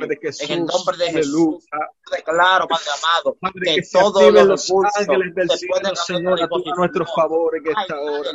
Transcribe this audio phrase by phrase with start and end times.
[0.00, 1.90] de Jesús, en el nombre de Jesús, aleluya.
[2.10, 6.42] declaro, Padre amado, Padre, que, que todos los recursos ángeles del se pueden cielo, Señor,
[6.42, 8.30] a tu- a nuestro favor en esta hora.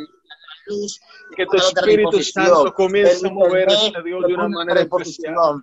[0.66, 1.00] luz,
[1.36, 2.22] Que tu a Espíritu.
[2.22, 5.62] Santo comience a moverse, Internet Dios, de una a manera especial.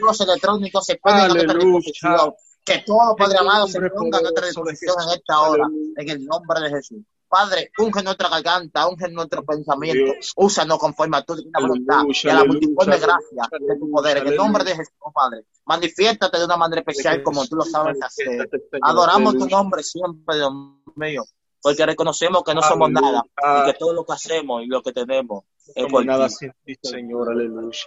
[0.00, 1.76] Los electrónicos se ponen a nuestra Aleluya.
[1.78, 2.34] disposición.
[2.64, 5.92] Que todo, Padre amado, se ponga a nuestra disposición en esta hora, Aleluya.
[5.96, 6.98] en el nombre de Jesús.
[7.28, 10.32] Padre, unge nuestra garganta, unge nuestro pensamiento, Dios.
[10.36, 13.76] úsanos conforme a tu divina voluntad Aleluya, y a la aleluya, multiforme aleluya, gracia de
[13.78, 14.16] tu poder.
[14.18, 17.96] En el nombre de Jesús, Padre, manifiéstate de una manera especial como tú lo sabes
[18.02, 18.48] hacer.
[18.80, 19.56] Adoramos tu aleluya.
[19.56, 20.52] nombre siempre, Dios
[20.96, 21.22] mío,
[21.60, 23.22] porque reconocemos que no somos Aleluya.
[23.42, 26.34] nada y que todo lo que hacemos y lo que tenemos es por nada ti.
[26.34, 27.78] sin ti, Señor, aleluya.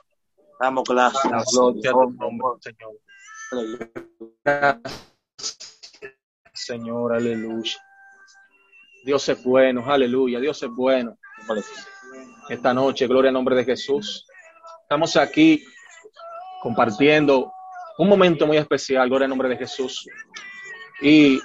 [0.60, 2.94] Damos gracias, Gracias gloria, a tu honra, nombre, Señor.
[3.52, 3.92] aleluya.
[4.46, 5.08] Gracias,
[6.54, 7.78] Señor, aleluya.
[9.04, 10.40] Dios es bueno, aleluya.
[10.40, 11.18] Dios es bueno.
[12.50, 14.26] Esta noche, gloria al nombre de Jesús.
[14.84, 15.64] Estamos aquí
[16.62, 17.52] compartiendo
[17.98, 20.08] un momento muy especial, gloria al nombre de Jesús.
[21.02, 21.40] Y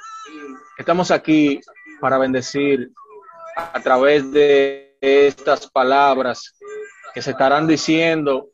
[0.76, 1.60] estamos aquí
[2.00, 2.90] para bendecir
[3.56, 6.58] a través de estas palabras
[7.14, 8.50] que se estarán diciendo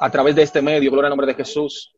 [0.00, 1.94] a través de este medio, gloria al nombre de Jesús.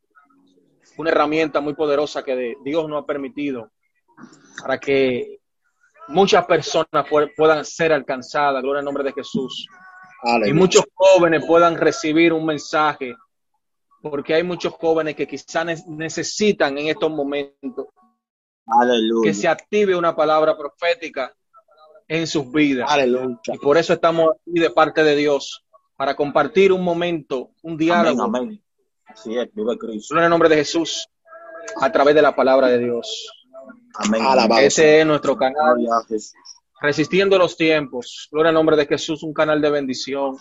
[0.98, 3.70] Una herramienta muy poderosa que Dios nos ha permitido
[4.62, 5.38] para que
[6.08, 9.66] muchas personas pu- puedan ser alcanzadas, gloria al nombre de Jesús.
[10.44, 13.14] Y muchos jóvenes puedan recibir un mensaje,
[14.02, 17.86] porque hay muchos jóvenes que quizás ne- necesitan en estos momentos
[18.66, 19.30] Aleluya.
[19.30, 21.34] que se active una palabra profética
[22.06, 22.90] en sus vidas.
[22.90, 23.38] Aleluya.
[23.46, 25.64] Y por eso estamos aquí de parte de Dios,
[25.96, 28.62] para compartir un momento, un Amén, diálogo, amén.
[29.06, 30.14] Así es, vive Cristo.
[30.14, 31.08] gloria al nombre de Jesús,
[31.80, 33.32] a través de la palabra de Dios.
[33.94, 34.22] Amén.
[34.22, 35.76] Alabado Ese es nuestro canal.
[36.80, 38.28] Resistiendo los tiempos.
[38.30, 40.36] Gloria al nombre de Jesús, un canal de bendición,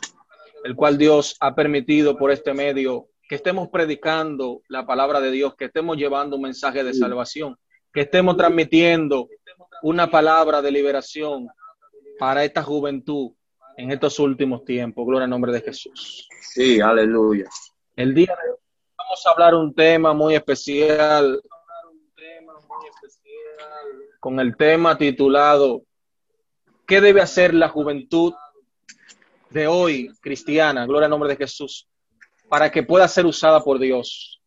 [0.64, 5.55] el cual Dios ha permitido por este medio que estemos predicando la palabra de Dios,
[5.55, 7.58] que estemos llevando un mensaje de salvación,
[7.93, 9.30] que estemos transmitiendo
[9.83, 11.48] una palabra de liberación
[12.17, 13.31] para esta juventud
[13.77, 15.05] en estos últimos tiempos.
[15.05, 16.27] Gloria al nombre de Jesús.
[16.42, 17.48] Sí, aleluya.
[17.95, 18.58] El día de hoy
[18.98, 21.42] vamos a hablar un tema muy especial
[24.19, 25.83] con el tema titulado
[26.89, 28.33] ¿Qué debe hacer la juventud
[29.52, 30.87] de hoy cristiana?
[30.87, 31.87] Gloria al nombre de Jesús.
[32.49, 34.41] Para que pueda ser usada por Dios.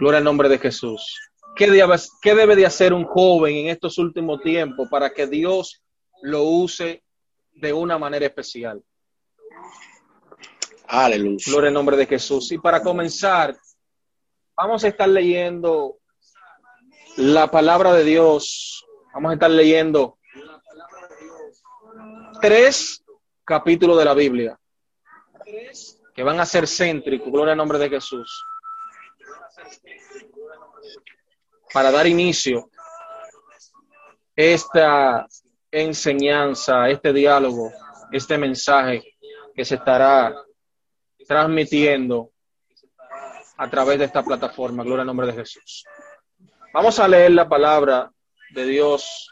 [0.00, 1.20] Gloria al nombre de Jesús.
[1.54, 5.80] ¿Qué debe, qué debe de hacer un joven en estos últimos tiempos para que Dios
[6.20, 7.04] lo use
[7.52, 8.82] de una manera especial?
[10.88, 11.44] Aleluya.
[11.46, 12.50] Gloria al nombre de Jesús.
[12.50, 13.56] Y para comenzar,
[14.56, 15.99] vamos a estar leyendo
[17.20, 18.86] la palabra de Dios.
[19.12, 20.18] Vamos a estar leyendo
[22.40, 23.04] tres
[23.44, 24.58] capítulos de la Biblia
[26.14, 27.30] que van a ser céntricos.
[27.30, 28.42] Gloria al nombre de Jesús.
[31.72, 32.70] Para dar inicio
[34.34, 35.26] esta
[35.70, 37.70] enseñanza, este diálogo,
[38.10, 39.16] este mensaje
[39.54, 40.34] que se estará
[41.28, 42.32] transmitiendo
[43.58, 44.82] a través de esta plataforma.
[44.82, 45.84] Gloria al nombre de Jesús.
[46.72, 48.12] Vamos a leer la palabra
[48.50, 49.28] de Dios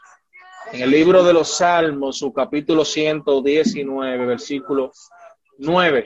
[0.73, 4.91] en el libro de los Salmos, su capítulo 119, versículo
[5.59, 6.05] 9.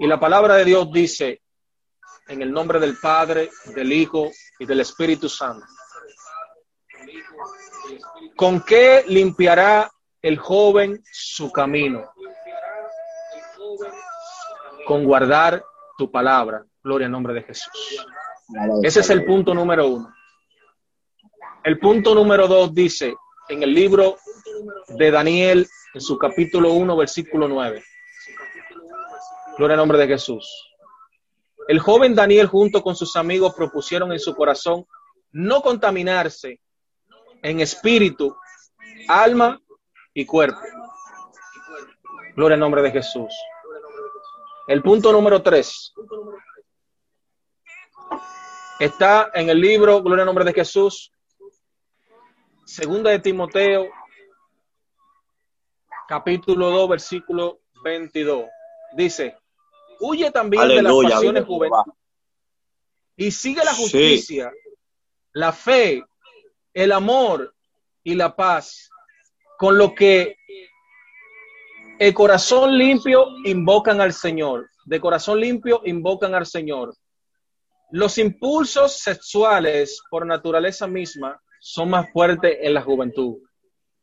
[0.00, 1.40] Y la palabra de Dios dice,
[2.28, 5.64] en el nombre del Padre, del Hijo y del Espíritu Santo.
[8.36, 9.90] ¿Con qué limpiará
[10.20, 12.04] el joven su camino?
[14.86, 15.64] Con guardar
[15.96, 16.66] tu palabra.
[16.82, 18.06] Gloria al nombre de Jesús.
[18.82, 20.14] Ese es el punto número uno.
[21.64, 23.14] El punto número dos dice
[23.48, 24.18] en el libro
[24.88, 27.82] de Daniel, en su capítulo 1, versículo 9.
[29.58, 30.72] Gloria nombre de Jesús.
[31.66, 34.86] El joven Daniel junto con sus amigos propusieron en su corazón
[35.32, 36.60] no contaminarse
[37.42, 38.36] en espíritu,
[39.08, 39.60] alma
[40.14, 40.60] y cuerpo.
[42.36, 43.34] Gloria al nombre de Jesús.
[44.68, 45.92] El punto número tres
[48.78, 51.12] está en el libro, Gloria al nombre de Jesús,
[52.64, 53.88] segunda de Timoteo,
[56.08, 58.46] capítulo 2, versículo 22.
[58.96, 59.36] Dice,
[60.00, 61.84] huye también de las pasiones juveniles
[63.16, 64.52] y sigue la justicia,
[65.32, 66.04] la fe,
[66.74, 67.54] el amor
[68.02, 68.90] y la paz,
[69.58, 70.36] con lo que
[71.98, 76.94] el corazón limpio invocan al Señor, de corazón limpio invocan al Señor.
[77.90, 83.38] Los impulsos sexuales por naturaleza misma son más fuertes en la juventud.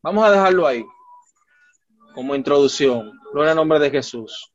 [0.02, 0.84] Vamos a dejarlo ahí
[2.14, 3.12] como introducción.
[3.32, 4.52] Gloria al nombre de Jesús.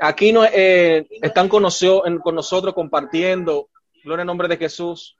[0.00, 1.64] aquí no, eh, están con,
[2.20, 3.68] con nosotros compartiendo,
[4.02, 5.16] gloria en nombre de Jesús,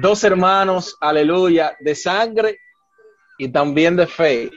[0.00, 2.58] dos hermanos, aleluya, de sangre
[3.38, 4.50] y también de fe.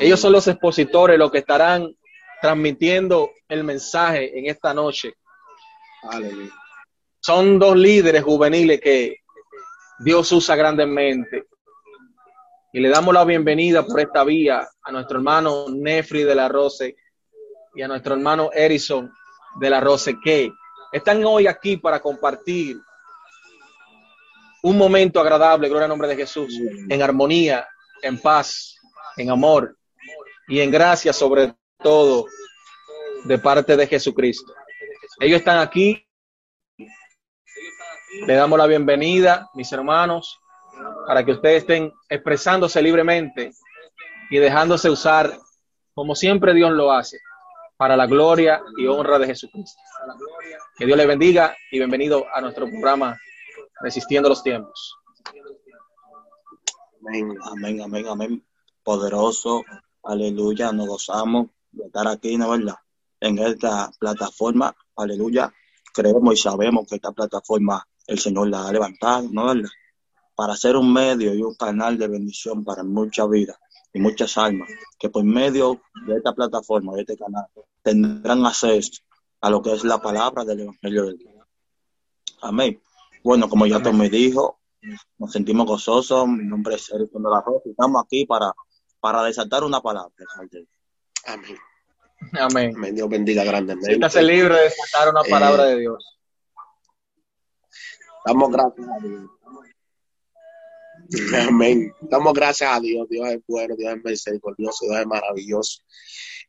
[0.00, 1.94] Ellos son los expositores, los que estarán
[2.40, 5.14] transmitiendo el mensaje en esta noche.
[7.20, 9.16] Son dos líderes juveniles que
[9.98, 11.46] Dios usa grandemente.
[12.72, 16.96] Y le damos la bienvenida por esta vía a nuestro hermano Nefri de la Rose
[17.74, 19.10] y a nuestro hermano Erison
[19.58, 20.50] de la Rose, que
[20.92, 22.76] están hoy aquí para compartir
[24.62, 26.52] un momento agradable, gloria al nombre de Jesús,
[26.88, 27.66] en armonía,
[28.02, 28.76] en paz,
[29.16, 29.76] en amor
[30.48, 32.26] y en gracia sobre todo
[33.24, 34.52] de parte de Jesucristo.
[35.18, 36.06] Ellos están aquí.
[38.26, 40.38] Le damos la bienvenida, mis hermanos,
[41.06, 43.52] para que ustedes estén expresándose libremente
[44.30, 45.38] y dejándose usar
[45.94, 47.18] como siempre Dios lo hace,
[47.78, 49.80] para la gloria y honra de Jesucristo.
[50.76, 53.18] Que Dios les bendiga y bienvenido a nuestro programa
[53.80, 54.98] Resistiendo los Tiempos.
[57.00, 58.46] Amén, amén, amén, amén.
[58.82, 59.64] Poderoso,
[60.02, 62.76] aleluya, nos gozamos de estar aquí, ¿no verdad?
[63.20, 65.52] En esta plataforma, aleluya.
[65.92, 69.70] Creemos y sabemos que esta plataforma el Señor la ha levantado, ¿no verdad?
[70.34, 73.56] Para ser un medio y un canal de bendición para muchas vidas
[73.92, 77.46] y muchas almas, que por medio de esta plataforma, de este canal,
[77.82, 79.02] tendrán acceso
[79.40, 81.34] a lo que es la palabra del Evangelio de Dios.
[82.42, 82.80] Amén.
[83.24, 84.60] Bueno, como ya tú me dijo,
[85.18, 86.28] nos sentimos gozosos.
[86.28, 88.52] Mi nombre es Eric de la Rosa y estamos aquí para
[89.06, 90.12] para desatar una palabra.
[91.26, 91.56] Amén.
[92.32, 92.74] Amén.
[92.76, 92.94] Amén.
[92.94, 93.86] Dios bendiga grandemente.
[93.86, 96.18] Siéntase libre de desatar una palabra de Dios.
[98.24, 99.30] Damos gracias a Dios.
[101.48, 101.92] Amén.
[102.00, 103.08] Damos gracias a Dios.
[103.08, 105.82] Dios es bueno, Dios es misericordioso, Dios es maravilloso.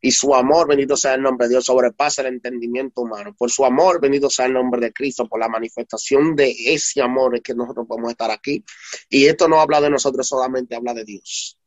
[0.00, 3.34] Y su amor, bendito sea el nombre de Dios, sobrepasa el entendimiento humano.
[3.36, 7.36] Por su amor, bendito sea el nombre de Cristo, por la manifestación de ese amor
[7.36, 8.64] es que nosotros podemos estar aquí.
[9.08, 11.58] Y esto no habla de nosotros solamente, habla de Dios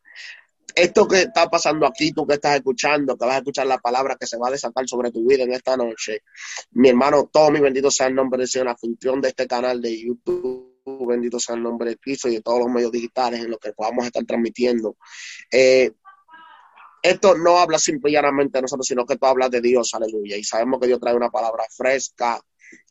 [0.75, 4.15] esto que está pasando aquí, tú que estás escuchando, que vas a escuchar la palabra
[4.19, 6.23] que se va a desatar sobre tu vida en esta noche,
[6.71, 10.01] mi hermano Tommy, bendito sea el nombre de Señor, la función de este canal de
[10.01, 10.71] YouTube,
[11.07, 13.73] bendito sea el nombre de Cristo y de todos los medios digitales en los que
[13.73, 14.97] podamos estar transmitiendo.
[15.51, 15.91] Eh,
[17.03, 20.38] esto no habla simplemente de nosotros, sino que esto habla de Dios, aleluya.
[20.38, 22.39] Y sabemos que Dios trae una palabra fresca,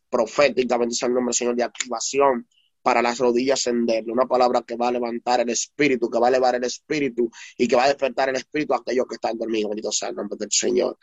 [0.08, 2.46] profética, bendito sea el nombre del Señor, de activación
[2.82, 6.30] para las rodillas enderle, una palabra que va a levantar el espíritu, que va a
[6.30, 9.70] elevar el espíritu y que va a despertar el espíritu a aquellos que están dormidos.
[9.70, 10.98] Bendito sea el nombre del Señor.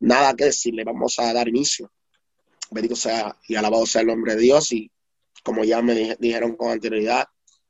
[0.00, 1.90] Nada que decirle, vamos a dar inicio.
[2.70, 4.72] Bendito sea y alabado sea el nombre de Dios.
[4.72, 4.90] Y
[5.42, 7.26] como ya me dijeron con anterioridad,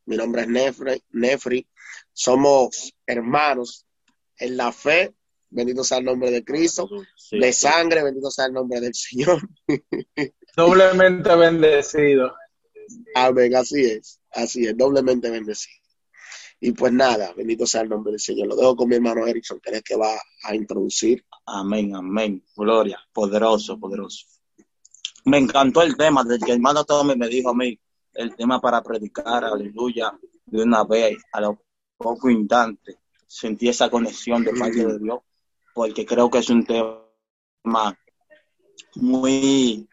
[0.06, 1.68] mi nombre es Nefri, Nefri.
[2.12, 3.86] Somos hermanos
[4.36, 5.14] en la fe.
[5.50, 6.88] Bendito sea el nombre de Cristo.
[7.30, 9.40] De sangre, bendito sea el nombre del Señor.
[10.56, 12.34] Doblemente bendecido.
[13.14, 15.76] Amén, así es, así es, doblemente bendecido.
[16.61, 18.49] Y pues nada, bendito sea el nombre del Señor.
[18.49, 21.25] Lo dejo con mi hermano Erickson, que es que va a introducir.
[21.46, 22.44] Amén, amén.
[22.56, 24.26] Gloria, poderoso, poderoso.
[25.25, 27.79] Me encantó el tema, desde que el hermano Tommy me dijo a mí,
[28.14, 31.57] el tema para predicar, aleluya, de una vez, a los
[31.97, 35.21] pocos instantes, sentí esa conexión de parte de Dios,
[35.75, 37.97] porque creo que es un tema
[38.97, 39.88] muy,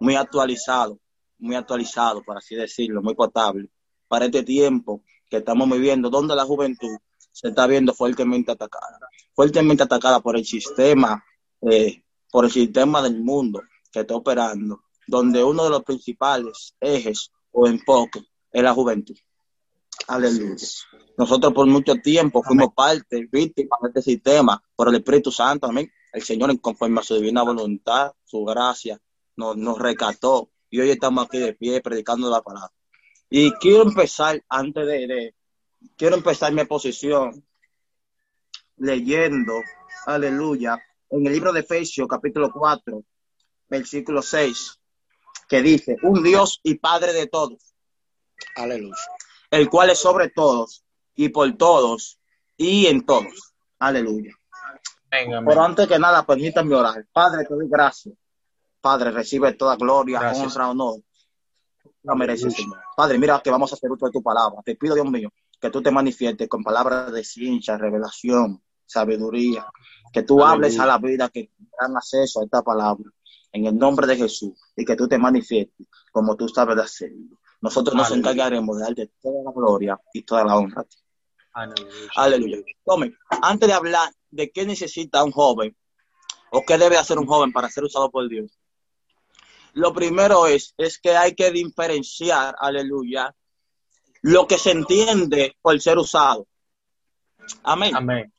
[0.00, 0.98] muy actualizado
[1.38, 3.70] muy actualizado, por así decirlo, muy potable,
[4.08, 6.96] para este tiempo que estamos viviendo, donde la juventud
[7.32, 8.98] se está viendo fuertemente atacada,
[9.34, 11.22] fuertemente atacada por el sistema,
[11.62, 17.30] eh, por el sistema del mundo que está operando, donde uno de los principales ejes
[17.52, 19.16] o enfoques es la juventud.
[20.06, 20.66] Aleluya.
[21.16, 25.90] Nosotros por mucho tiempo fuimos parte, víctimas de este sistema, por el Espíritu Santo, amén.
[26.12, 29.00] El Señor, en conforme a su divina voluntad, su gracia,
[29.36, 32.72] nos, nos recató y hoy estamos aquí de pie predicando la palabra.
[33.30, 35.34] Y quiero empezar, antes de,
[35.96, 37.44] quiero empezar mi posición
[38.76, 39.54] leyendo,
[40.06, 40.78] aleluya,
[41.10, 43.02] en el libro de Efesios capítulo 4,
[43.68, 44.80] versículo 6,
[45.48, 47.74] que dice, un Dios y Padre de todos,
[48.56, 48.96] aleluya,
[49.50, 50.84] el cual es sobre todos
[51.14, 52.18] y por todos
[52.56, 54.32] y en todos, aleluya.
[55.10, 57.06] Pero antes que nada, permítanme orar.
[57.12, 58.14] Padre, te doy gracias
[58.88, 61.02] Padre, recibe toda gloria, honra, honor.
[62.04, 62.78] No mereces, Señor.
[62.96, 64.62] Padre, mira que vamos a hacer uso de tu palabra.
[64.64, 65.28] Te pido, Dios mío,
[65.60, 69.66] que tú te manifiestes con palabras de ciencia, revelación, sabiduría.
[70.10, 73.04] Que tú hables a la vida que dan acceso a esta palabra.
[73.52, 74.58] En el nombre de Jesús.
[74.74, 77.38] Y que tú te manifiestes como tú sabes de hacerlo.
[77.60, 80.86] Nosotros nos encargaremos de darte toda la gloria y toda la honra.
[81.52, 82.10] Aleluya.
[82.16, 82.58] Aleluya.
[82.86, 85.76] Tome, antes de hablar de qué necesita un joven
[86.50, 88.57] o qué debe hacer un joven para ser usado por Dios.
[89.78, 93.32] Lo primero es, es que hay que diferenciar, aleluya,
[94.22, 96.48] lo que se entiende por ser usado.
[97.62, 97.94] Amén.
[97.94, 98.32] Amén.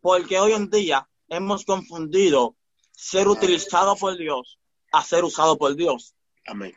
[0.00, 2.54] Porque hoy en día hemos confundido
[2.92, 4.60] ser utilizado por Dios
[4.92, 6.14] a ser usado por Dios.
[6.46, 6.72] Amén.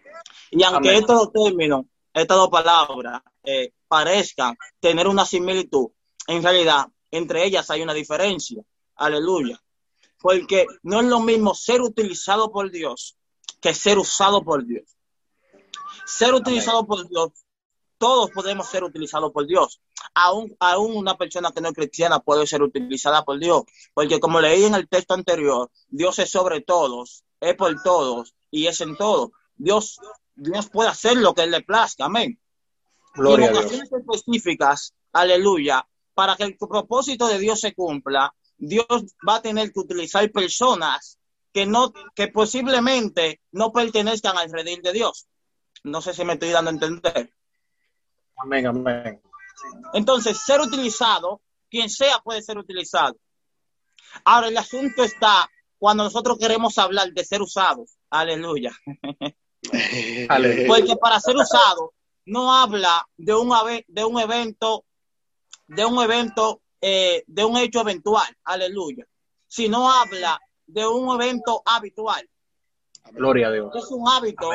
[0.50, 1.01] Y aunque Amén.
[1.01, 5.89] estos dos términos, estas dos palabras, eh, parezcan tener una similitud,
[6.25, 8.63] en realidad entre ellas hay una diferencia.
[8.95, 9.62] Aleluya.
[10.19, 13.17] Porque no es lo mismo ser utilizado por Dios
[13.63, 14.84] que ser usado por Dios.
[16.05, 17.32] Ser utilizado por Dios,
[17.98, 19.82] todos podemos ser utilizados por Dios.
[20.13, 23.63] Aún, aún una persona que no es cristiana puede ser utilizada por Dios.
[23.93, 28.67] Porque como leí en el texto anterior, Dios es sobre todos, es por todos y
[28.67, 29.32] es en todo.
[29.55, 29.98] Dios,
[30.36, 32.05] Dios puede hacer lo que Él le plazca.
[32.05, 32.38] Amén.
[33.15, 33.89] Gloria y a Dios.
[33.93, 38.86] específicas, aleluya, para que el propósito de Dios se cumpla, Dios
[39.27, 41.17] va a tener que utilizar personas
[41.53, 45.27] que no, que posiblemente no pertenezcan al redil de Dios.
[45.83, 47.33] No sé si me estoy dando a entender.
[48.38, 49.22] Amén, amén.
[49.93, 53.15] Entonces, ser utilizado, quien sea puede ser utilizado.
[54.25, 57.98] Ahora, el asunto está cuando nosotros queremos hablar de ser usados.
[58.10, 58.72] Aleluya.
[60.29, 60.67] Aleluya.
[60.67, 61.93] Porque para ser usado
[62.25, 63.51] no habla de un,
[63.88, 64.86] de un evento,
[65.67, 69.05] de un evento, eh, de un hecho eventual, aleluya,
[69.48, 70.39] sino habla
[70.73, 72.27] de un evento habitual.
[73.11, 73.75] Gloria a Dios.
[73.75, 74.49] Es un hábito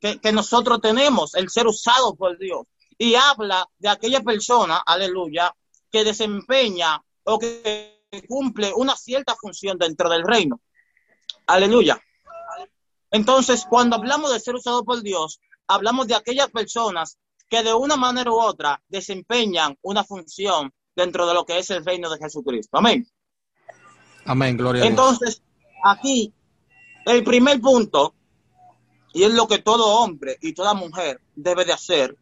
[0.00, 2.66] que- que nosotros tenemos, el ser usado por Dios.
[2.98, 5.54] Y habla de aquella persona, aleluya,
[5.90, 10.60] que desempeña o que cumple una cierta función dentro del reino.
[11.46, 12.00] Aleluya.
[13.10, 17.18] Entonces, cuando hablamos de ser usado por Dios, hablamos de aquellas personas
[17.48, 21.84] que de una manera u otra desempeñan una función dentro de lo que es el
[21.84, 22.76] reino de Jesucristo.
[22.76, 23.06] Amén.
[24.24, 24.90] Amén, gloria a Dios.
[24.90, 25.42] Entonces,
[25.84, 26.32] aquí,
[27.06, 28.14] el primer punto,
[29.12, 32.16] y es lo que todo hombre y toda mujer debe de hacer,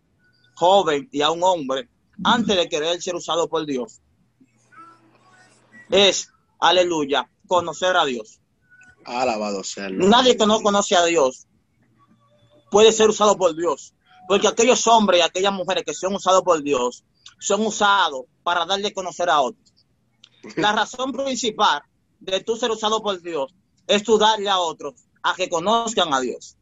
[0.54, 1.88] joven y a un hombre,
[2.24, 4.00] antes de querer ser usado por Dios,
[5.90, 8.40] es, aleluya, conocer a Dios.
[9.04, 9.88] Alabado sea.
[9.90, 11.46] Nadie que no conoce a Dios
[12.70, 13.94] puede ser usado por Dios.
[14.28, 17.04] Porque aquellos hombres y aquellas mujeres que son usados por Dios
[17.40, 19.72] son usados para darle a conocer a otros.
[20.56, 21.82] La razón principal
[22.18, 23.54] de tú ser usado por Dios
[23.86, 26.56] es tú darle a otros a que conozcan a Dios.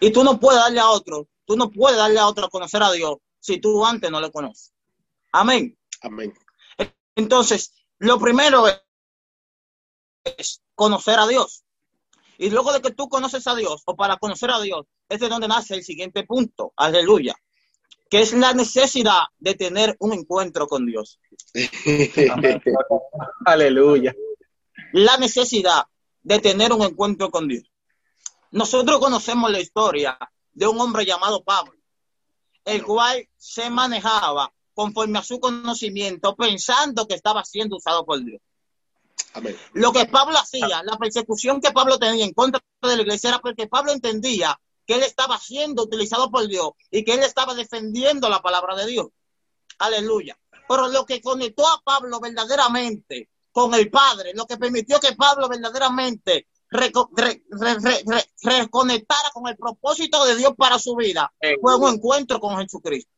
[0.00, 2.82] Y tú no puedes darle a otros, tú no puedes darle a otros a conocer
[2.82, 4.72] a Dios si tú antes no le conoces.
[5.32, 5.76] Amén.
[6.02, 6.32] Amén.
[7.14, 8.66] Entonces, lo primero
[10.24, 11.64] es, conocer a Dios.
[12.38, 15.28] Y luego de que tú conoces a Dios, o para conocer a Dios, es de
[15.28, 17.34] donde nace el siguiente punto, aleluya,
[18.08, 21.20] que es la necesidad de tener un encuentro con Dios.
[23.44, 24.14] Aleluya.
[24.92, 25.84] La necesidad
[26.22, 27.64] de tener un encuentro con Dios.
[28.50, 30.18] Nosotros conocemos la historia
[30.52, 31.74] de un hombre llamado Pablo,
[32.64, 38.40] el cual se manejaba conforme a su conocimiento, pensando que estaba siendo usado por Dios.
[39.34, 39.56] Amén.
[39.74, 43.38] Lo que Pablo hacía, la persecución que Pablo tenía en contra de la iglesia era
[43.38, 48.28] porque Pablo entendía que él estaba siendo utilizado por Dios y que él estaba defendiendo
[48.28, 49.08] la palabra de Dios.
[49.78, 50.36] Aleluya.
[50.68, 55.48] Pero lo que conectó a Pablo verdaderamente con el Padre, lo que permitió que Pablo
[55.48, 61.32] verdaderamente reco- re- re- re- re- reconectara con el propósito de Dios para su vida,
[61.60, 63.10] fue un encuentro con Jesucristo.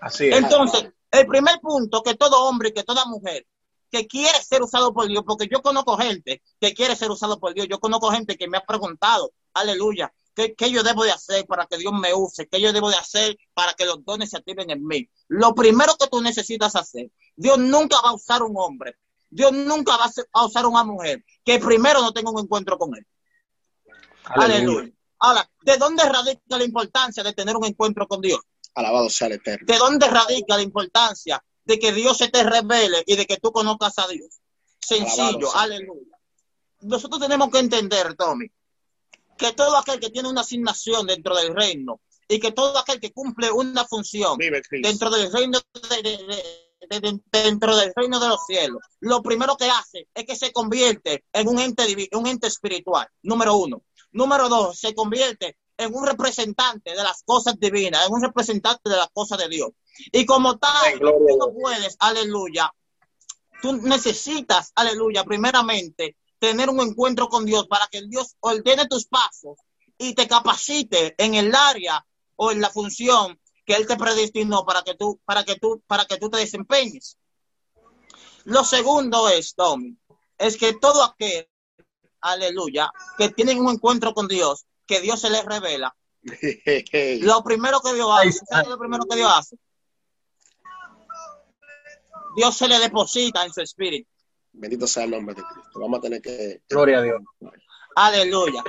[0.00, 0.36] Así es.
[0.36, 3.46] Entonces, el primer punto que todo hombre y que toda mujer
[3.92, 7.54] que quiere ser usado por Dios, porque yo conozco gente que quiere ser usado por
[7.54, 11.44] Dios, yo conozco gente que me ha preguntado, aleluya, ¿qué, qué yo debo de hacer
[11.46, 12.46] para que Dios me use?
[12.48, 15.08] ¿Qué yo debo de hacer para que los dones se activen en mí?
[15.26, 18.94] Lo primero que tú necesitas hacer, Dios nunca va a usar un hombre,
[19.30, 22.76] Dios nunca va a ser- a usar una mujer que primero no tenga un encuentro
[22.78, 23.06] con él.
[24.24, 24.90] Aleluya.
[25.20, 28.40] Ahora, ¿de dónde radica la importancia de tener un encuentro con Dios?
[28.74, 29.66] Alabado sea el Eterno.
[29.66, 33.52] ¿De dónde radica la importancia de que Dios se te revele y de que tú
[33.52, 34.40] conozcas a Dios?
[34.78, 36.16] Sencillo, aleluya.
[36.80, 38.46] Nosotros tenemos que entender, Tommy,
[39.36, 43.12] que todo aquel que tiene una asignación dentro del reino y que todo aquel que
[43.12, 44.38] cumple una función
[44.82, 45.58] dentro del reino
[45.90, 50.24] de, de- de- de- dentro del reino de los cielos, lo primero que hace es
[50.24, 53.82] que se convierte en un ente un ente espiritual, número uno.
[54.12, 58.96] Número dos, se convierte en un representante de las cosas divinas, en un representante de
[58.96, 59.70] las cosas de Dios.
[60.10, 62.72] Y como tal, tú no puedes, aleluya,
[63.62, 69.58] tú necesitas, aleluya, primeramente tener un encuentro con Dios para que Dios ordene tus pasos
[69.96, 72.04] y te capacite en el área
[72.36, 73.39] o en la función
[73.70, 77.16] que él te predestinó para que tú para que tú para que tú te desempeñes.
[78.42, 79.96] Lo segundo es, Tommy,
[80.38, 81.48] es que todo aquel
[82.20, 85.94] aleluya, que tienen un encuentro con Dios, que Dios se les revela,
[87.20, 89.56] lo primero que Dios hace, ¿sabes lo primero que Dios hace?
[92.34, 94.10] Dios se le deposita en su espíritu.
[94.52, 95.78] Bendito sea el nombre de Cristo.
[95.78, 96.62] Vamos a tener que.
[96.68, 97.22] Gloria a Dios.
[97.94, 98.64] Aleluya.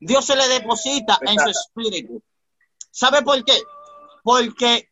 [0.00, 2.20] Dios se le deposita en su espíritu.
[2.90, 3.60] ¿Sabe por qué?
[4.24, 4.88] Porque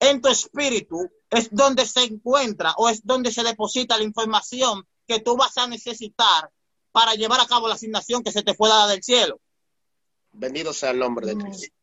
[0.00, 5.20] en tu espíritu es donde se encuentra o es donde se deposita la información que
[5.20, 6.50] tú vas a necesitar
[6.90, 9.40] para llevar a cabo la asignación que se te fue dada del cielo.
[10.32, 11.74] Bendito sea el nombre de Cristo.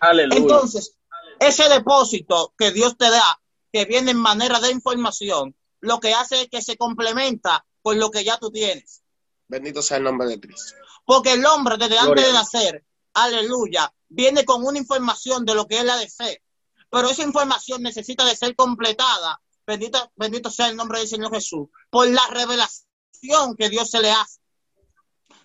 [0.00, 0.38] Aleluya.
[0.38, 0.96] Entonces,
[1.40, 3.40] ese depósito que Dios te da,
[3.72, 8.10] que viene en manera de información, lo que hace es que se complementa con lo
[8.10, 9.02] que ya tú tienes.
[9.48, 10.74] Bendito sea el nombre de Cristo.
[11.04, 12.84] Porque el hombre desde antes de nacer,
[13.14, 16.42] aleluya, viene con una información de lo que es la de fe.
[16.90, 21.68] Pero esa información necesita de ser completada, bendito, bendito sea el nombre del Señor Jesús,
[21.90, 24.40] por la revelación que Dios se le hace.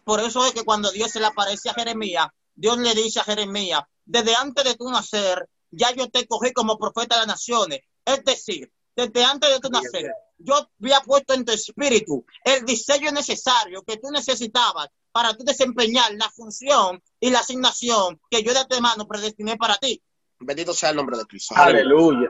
[0.04, 3.24] Por eso es que cuando Dios se le aparece a Jeremías, Dios le dice a
[3.24, 7.82] Jeremías, desde antes de tu nacer, ya yo te cogí como profeta de las naciones.
[8.06, 13.12] Es decir, desde antes de tu nacer, yo había puesto en tu espíritu el diseño
[13.12, 18.60] necesario que tú necesitabas para tú desempeñar la función y la asignación que yo de
[18.60, 20.02] antemano predestiné para ti.
[20.40, 21.54] Bendito sea el nombre de Cristo.
[21.56, 22.30] Aleluya.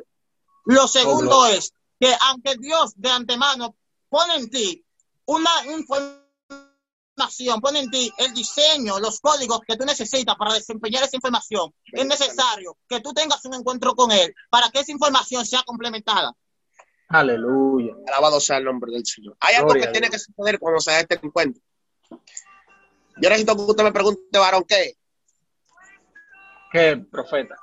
[0.66, 3.76] Lo segundo es que aunque Dios de antemano
[4.10, 4.86] pone en ti
[5.26, 11.16] una información, pone en ti el diseño, los códigos que tú necesitas para desempeñar esa
[11.16, 15.64] información, es necesario que tú tengas un encuentro con Él para que esa información sea
[15.64, 16.34] complementada.
[17.08, 17.94] Aleluya.
[18.08, 19.38] Alabado sea el nombre del Señor.
[19.40, 21.62] Hay algo que tiene que suceder cuando se da este encuentro.
[23.18, 24.98] Yo necesito que usted me pregunte, varón, ¿qué?
[26.72, 27.56] ¿Qué, profeta?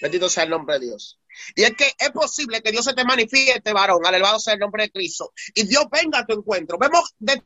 [0.00, 1.18] Bendito sea el nombre de Dios.
[1.54, 4.84] Y es que es posible que Dios se te manifieste, varón, alabado sea el nombre
[4.84, 6.76] de Cristo, y Dios venga a tu encuentro.
[6.78, 7.44] Vemos desde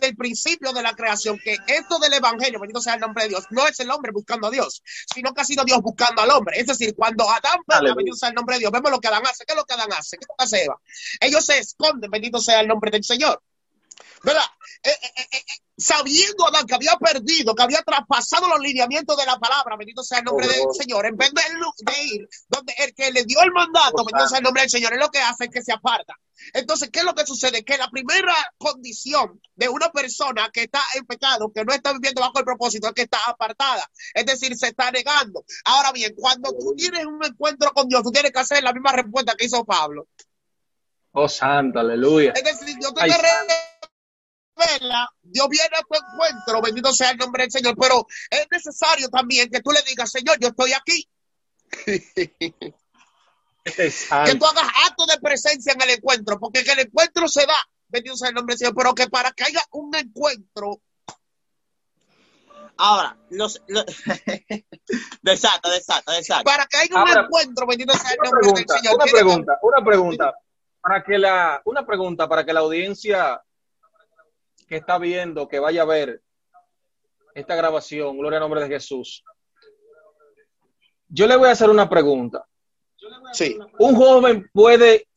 [0.00, 3.46] el principio de la creación que esto del evangelio, bendito sea el nombre de Dios,
[3.50, 6.58] no es el hombre buscando a Dios, sino que ha sido Dios buscando al hombre.
[6.58, 9.26] Es decir, cuando Adán venga, bendito sea el nombre de Dios, vemos lo que Adán
[9.26, 9.44] hace.
[9.44, 10.16] ¿Qué es lo que Adán hace?
[10.16, 10.80] ¿Qué es lo que hace Eva?
[11.20, 13.42] Ellos se esconden, bendito sea el nombre del Señor.
[14.22, 14.42] ¿Verdad?
[14.82, 15.44] Eh, eh, eh,
[15.76, 20.18] sabiendo Adán que había perdido, que había traspasado los lineamientos de la palabra, bendito sea
[20.18, 24.04] el nombre del Señor, en vez de, ir donde el que le dio el mandato,
[24.04, 26.14] bendito sea el nombre del Señor, es lo que hace es que se aparta.
[26.52, 27.64] Entonces, ¿qué es lo que sucede?
[27.64, 32.20] Que la primera condición de una persona que está en pecado, que no está viviendo
[32.20, 33.88] bajo el propósito, es que está apartada.
[34.14, 35.44] Es decir, se está negando.
[35.64, 38.92] Ahora bien, cuando tú tienes un encuentro con Dios, tú tienes que hacer la misma
[38.92, 40.06] respuesta que hizo Pablo.
[41.12, 42.32] Oh, santo, aleluya.
[42.36, 43.00] Es decir, yo te
[45.22, 49.50] Dios viene a tu encuentro, bendito sea el nombre del Señor, pero es necesario también
[49.50, 51.08] que tú le digas, Señor, yo estoy aquí.
[51.84, 52.74] que
[54.34, 57.56] tú hagas acto de presencia en el encuentro, porque que el encuentro se da,
[57.88, 60.80] bendito sea el nombre del Señor, pero que para que haya un encuentro.
[62.80, 63.60] Ahora, los,
[65.22, 66.44] desata, desata, desata.
[66.44, 68.94] Para que haya un encuentro, bendito sea el nombre del Señor.
[68.94, 70.34] Una pregunta, una pregunta,
[70.80, 73.42] para que la, una pregunta para que la audiencia
[74.68, 76.22] que está viendo, que vaya a ver
[77.34, 79.24] esta grabación, gloria al nombre de Jesús.
[81.08, 82.46] Yo le voy a hacer una pregunta.
[83.32, 83.58] Sí.
[83.78, 85.08] Un joven puede,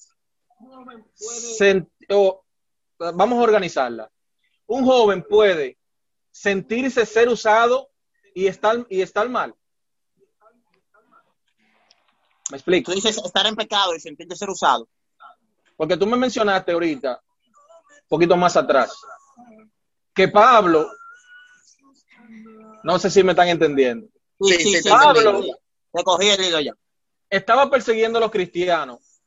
[2.98, 4.10] vamos a organizarla.
[4.68, 5.78] Un joven puede
[6.32, 7.90] sentirse ser usado
[8.34, 9.54] y estar, y estar mal.
[12.50, 12.92] Me explico.
[12.92, 14.88] Tú dices estar en pecado y sentirse ser usado.
[15.76, 18.94] Porque tú me mencionaste ahorita, un poquito más atrás,
[20.14, 20.90] que Pablo,
[22.84, 24.08] no sé si me están entendiendo.
[24.40, 25.44] Sí, Pablo
[27.30, 29.22] estaba persiguiendo a los cristianos,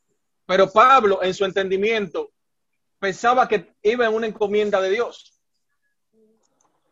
[0.46, 2.32] pero Pablo en su entendimiento
[2.98, 5.40] pensaba que iba en una encomienda de Dios.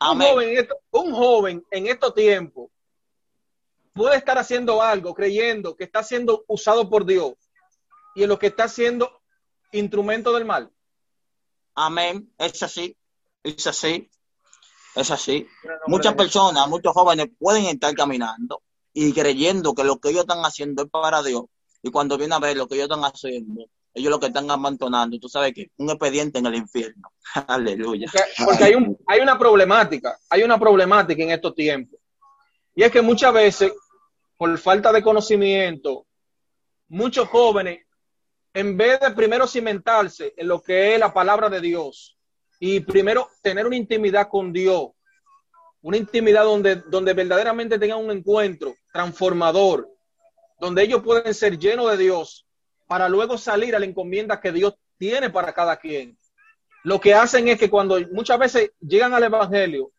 [0.01, 2.71] Un joven, un joven en estos tiempos
[3.93, 7.35] puede estar haciendo algo creyendo que está siendo usado por Dios
[8.15, 9.23] y en lo que está haciendo
[9.71, 10.71] instrumento del mal.
[11.75, 12.97] Amén, es así.
[13.43, 14.11] Es así.
[14.95, 15.47] Es así.
[15.87, 20.83] Muchas personas, muchos jóvenes pueden estar caminando y creyendo que lo que ellos están haciendo
[20.85, 21.45] es para Dios.
[21.83, 25.19] Y cuando viene a ver lo que ellos están haciendo, ellos lo que están abandonando,
[25.19, 27.11] tú sabes que un expediente en el infierno.
[27.49, 28.11] Aleluya.
[28.45, 31.99] Porque, hay, un, hay una problemática, hay una problemática en estos tiempos.
[32.75, 33.73] Y es que muchas veces,
[34.37, 36.07] por falta de conocimiento,
[36.89, 37.81] muchos jóvenes,
[38.55, 42.17] en vez de primero cimentarse en lo que es la palabra de Dios,
[42.65, 44.93] y primero tener una intimidad con Dios,
[45.81, 49.91] una intimidad donde, donde verdaderamente tengan un encuentro transformador,
[50.61, 52.47] donde ellos pueden ser llenos de Dios
[52.87, 56.17] para luego salir a la encomienda que Dios tiene para cada quien.
[56.85, 59.91] Lo que hacen es que cuando muchas veces llegan al Evangelio,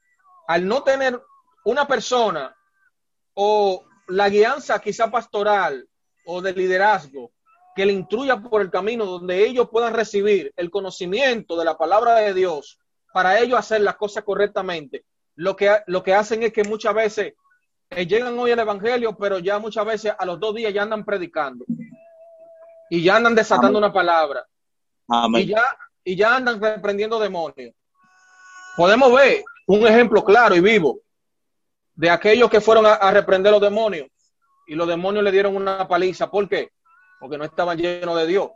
[0.47, 1.21] al no tener
[1.65, 2.55] una persona
[3.33, 5.85] o la guianza quizá pastoral
[6.25, 7.33] o de liderazgo
[7.75, 12.15] que le instruya por el camino donde ellos puedan recibir el conocimiento de la palabra
[12.15, 12.79] de Dios
[13.13, 15.05] para ellos hacer las cosas correctamente.
[15.35, 17.33] Lo que, lo que hacen es que muchas veces
[17.89, 21.03] eh, llegan hoy al Evangelio, pero ya muchas veces a los dos días ya andan
[21.03, 21.65] predicando
[22.89, 24.45] y ya andan desatando una palabra
[25.33, 25.63] y ya,
[26.03, 27.73] y ya andan reprendiendo demonios.
[28.77, 30.99] Podemos ver un ejemplo claro y vivo
[31.95, 34.07] de aquellos que fueron a, a reprender los demonios
[34.67, 36.29] y los demonios le dieron una paliza.
[36.29, 36.71] ¿Por qué?
[37.23, 38.49] Porque no estaban llenos de Dios.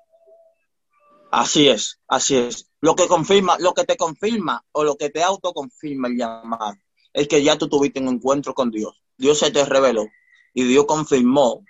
[1.32, 2.70] Así es, así es.
[2.82, 6.76] Lo que confirma, lo que te confirma o lo que te autoconfirma el llamado
[7.14, 9.02] es que ya tú tuviste un encuentro con Dios.
[9.16, 10.08] Dios se te reveló
[10.54, 11.64] y Dios confirmó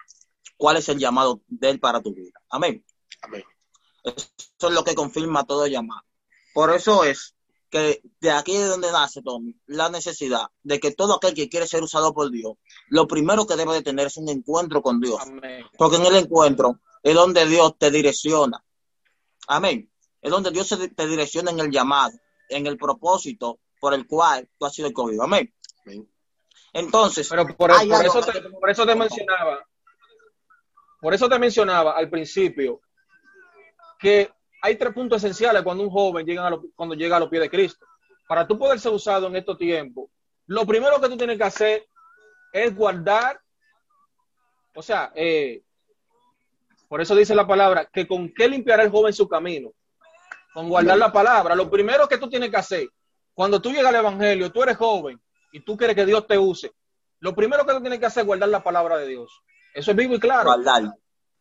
[0.57, 2.41] cuál es el llamado de Él para tu vida.
[2.49, 2.83] Amén.
[3.21, 3.43] Amén.
[4.03, 6.01] Eso es lo que confirma todo el llamado.
[6.51, 7.35] Por eso es
[7.69, 11.67] que de aquí es donde nace, Tommy, la necesidad de que todo aquel que quiere
[11.67, 12.53] ser usado por Dios,
[12.87, 15.21] lo primero que debe de tener es un encuentro con Dios.
[15.77, 18.61] Porque en el encuentro es donde Dios te direcciona.
[19.47, 19.89] Amén.
[20.21, 22.11] Es donde Dios te direcciona en el llamado,
[22.49, 25.23] en el propósito por el cual tú has sido escogido.
[25.23, 25.53] Amén.
[26.73, 29.65] Entonces, pero por, eso te, por eso te mencionaba,
[30.99, 32.81] por eso te mencionaba al principio
[33.97, 34.29] que
[34.61, 37.49] hay tres puntos esenciales cuando un joven llega a cuando llega a los pies de
[37.49, 37.85] Cristo.
[38.27, 40.09] Para tú poder ser usado en estos tiempos,
[40.47, 41.87] lo primero que tú tienes que hacer
[42.51, 43.39] es guardar,
[44.75, 45.63] o sea, eh,
[46.87, 49.71] por eso dice la palabra, que con qué limpiará el joven su camino.
[50.53, 51.55] Con guardar la palabra.
[51.55, 52.89] Lo primero que tú tienes que hacer,
[53.33, 55.21] cuando tú llegas al Evangelio, tú eres joven
[55.51, 56.71] y tú quieres que Dios te use,
[57.19, 59.31] lo primero que tú tienes que hacer es guardar la palabra de Dios.
[59.73, 60.45] Eso es vivo y claro.
[60.45, 60.83] Guardar,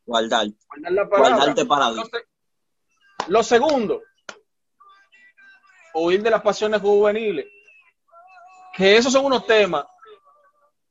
[0.04, 0.46] guardar.
[0.68, 1.36] Guardar la palabra.
[1.36, 2.10] Guardarte para Dios.
[3.28, 4.02] Lo segundo,
[5.94, 7.46] oír de las pasiones juveniles,
[8.74, 9.84] que esos son unos temas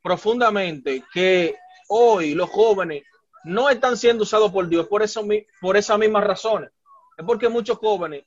[0.02, 1.56] profundamente que
[1.88, 3.04] hoy los jóvenes
[3.45, 5.23] no están siendo usados por Dios por, eso,
[5.62, 6.71] por esas mismas razones.
[7.15, 8.25] Es porque muchos jóvenes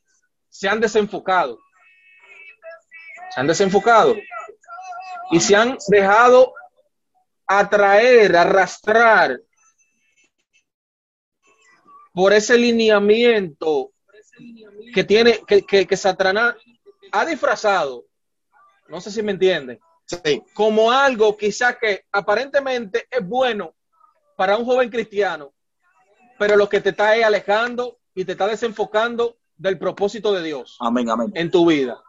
[0.49, 1.59] se han desenfocado.
[3.35, 4.17] Se han desenfocado
[5.31, 6.55] y se han dejado
[7.47, 9.41] atraer, arrastrar
[12.15, 13.93] por ese lineamiento
[14.95, 16.55] que tiene, que, que, que Satanás
[17.13, 18.07] ha disfrazado,
[18.89, 19.79] no sé si me entienden,
[20.55, 23.75] como algo quizá que aparentemente es bueno
[24.39, 25.53] para un joven cristiano,
[26.39, 31.11] pero lo que te está alejando y te está desenfocando del propósito de Dios amén,
[31.11, 31.33] amén.
[31.35, 32.01] en tu vida.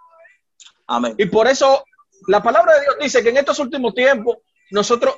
[0.86, 1.16] Amén.
[1.18, 1.84] Y por eso
[2.28, 4.38] la palabra de Dios dice que en estos últimos tiempos
[4.70, 5.16] nosotros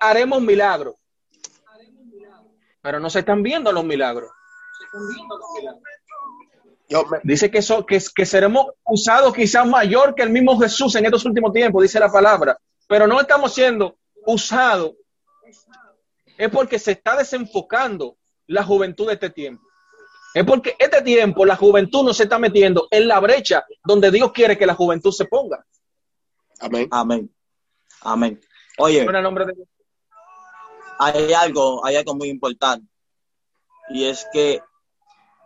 [0.00, 0.96] haremos milagros.
[2.82, 4.28] Pero no se están viendo los milagros.
[7.22, 11.52] Dice que, que, que seremos usados quizás mayor que el mismo Jesús en estos últimos
[11.52, 12.58] tiempos, dice la palabra.
[12.88, 14.94] Pero no estamos siendo usados.
[16.38, 19.62] Es porque se está desenfocando la juventud de este tiempo.
[20.32, 24.30] Es porque este tiempo la juventud no se está metiendo en la brecha donde Dios
[24.32, 25.66] quiere que la juventud se ponga.
[26.60, 26.88] Amén.
[26.90, 27.34] Amén.
[28.02, 28.40] Amén.
[28.78, 29.04] Oye,
[30.98, 32.86] hay algo, hay algo muy importante.
[33.90, 34.60] Y es que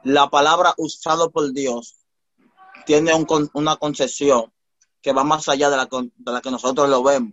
[0.04, 1.96] la palabra usado por Dios
[2.84, 3.12] tiene
[3.54, 4.52] una concesión
[5.00, 7.32] que va más allá de la, de la que nosotros lo vemos.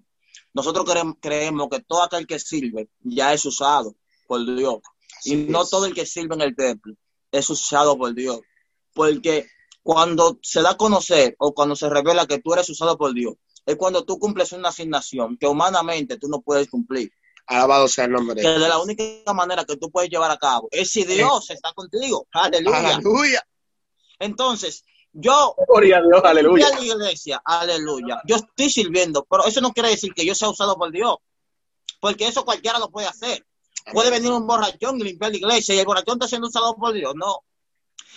[0.60, 0.86] Nosotros
[1.22, 3.96] creemos, que todo aquel que sirve ya es usado
[4.28, 4.80] por Dios.
[5.24, 6.94] y no todo el que sirve en el templo
[7.32, 8.42] es usado por Dios.
[8.94, 9.48] Porque
[9.84, 13.36] cuando se da a conocer o cuando se revela que tú eres usado por Dios,
[13.66, 17.12] es cuando tú cumples una asignación que humanamente tú no puedes cumplir.
[17.46, 18.54] Alabado sea el nombre de Dios.
[18.54, 21.72] Que de la única manera que tú puedes llevar a cabo es si Dios está
[21.74, 22.28] contigo.
[22.34, 22.96] Aleluya.
[22.96, 23.48] Aleluya.
[24.20, 26.68] Entonces, yo Gloria a Dios, aleluya.
[26.68, 28.22] A la iglesia, aleluya.
[28.26, 31.18] Yo estoy sirviendo, pero eso no quiere decir que yo sea usado por Dios.
[32.00, 33.46] Porque eso cualquiera lo puede hacer.
[33.92, 36.94] Puede venir un borrachón y limpiar la iglesia y el borrachón está siendo usado por
[36.94, 37.14] Dios.
[37.16, 37.44] No.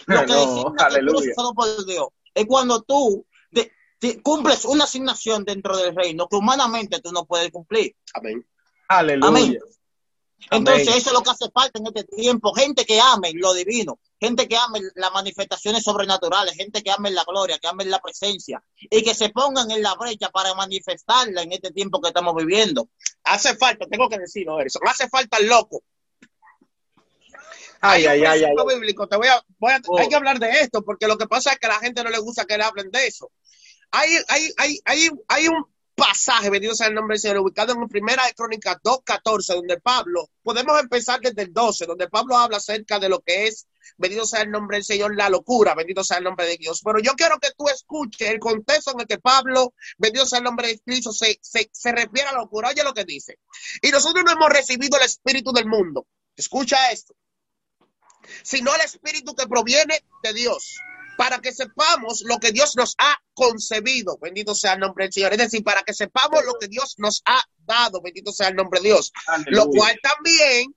[0.07, 1.21] Lo que no, aleluya.
[1.23, 3.27] que usado por Dios es cuando tú
[4.23, 7.95] cumples una asignación dentro del reino que humanamente tú no puedes cumplir.
[8.15, 8.47] Amén.
[8.89, 9.61] Aleluya.
[10.51, 12.53] Entonces, eso es lo que hace falta en este tiempo.
[12.55, 17.25] Gente que ame lo divino, gente que ame las manifestaciones sobrenaturales, gente que ame la
[17.25, 21.53] gloria, que ame la presencia y que se pongan en la brecha para manifestarla en
[21.53, 22.89] este tiempo que estamos viviendo.
[23.25, 25.83] Hace falta, tengo que decirlo, eso, hace falta el loco.
[27.81, 29.09] Ay, ay, ay, ay, bíblico.
[29.09, 29.99] Te voy a, voy a oh.
[29.99, 32.11] Hay que hablar de esto porque lo que pasa es que a la gente no
[32.11, 33.33] le gusta que le hablen de eso.
[33.91, 35.67] Hay, hay, hay, hay, hay un
[36.03, 40.29] pasaje, bendito sea el nombre del Señor, ubicado en Primera de Crónicas 2.14, donde Pablo,
[40.43, 44.41] podemos empezar desde el 12, donde Pablo habla acerca de lo que es, bendito sea
[44.43, 46.81] el nombre del Señor, la locura, bendito sea el nombre de Dios.
[46.85, 50.45] Pero yo quiero que tú escuches el contexto en el que Pablo, bendito sea el
[50.45, 51.39] nombre de Cristo, se,
[51.93, 52.71] refiere a la locura.
[52.71, 53.39] Oye lo que dice.
[53.81, 56.09] Y nosotros no hemos recibido el espíritu del mundo.
[56.35, 57.15] Escucha esto.
[58.43, 60.81] Sino el espíritu que proviene de Dios
[61.17, 65.33] para que sepamos lo que Dios nos ha concebido, bendito sea el nombre del Señor,
[65.33, 68.81] es decir, para que sepamos lo que Dios nos ha dado, bendito sea el nombre
[68.81, 69.13] de Dios,
[69.47, 70.75] lo cual también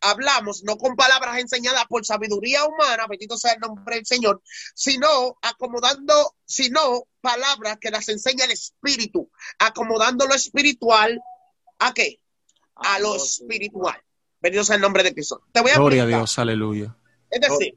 [0.00, 4.42] hablamos no con palabras enseñadas por sabiduría humana, bendito sea el nombre del Señor,
[4.74, 11.20] sino acomodando, sino palabras que las enseña el Espíritu, acomodando lo espiritual
[11.78, 12.20] a qué?
[12.76, 14.00] A lo espiritual.
[14.40, 15.42] Bendito sea el nombre de Cristo.
[15.52, 16.96] Te voy a Gloria a Dios, aleluya.
[17.30, 17.74] Es decir,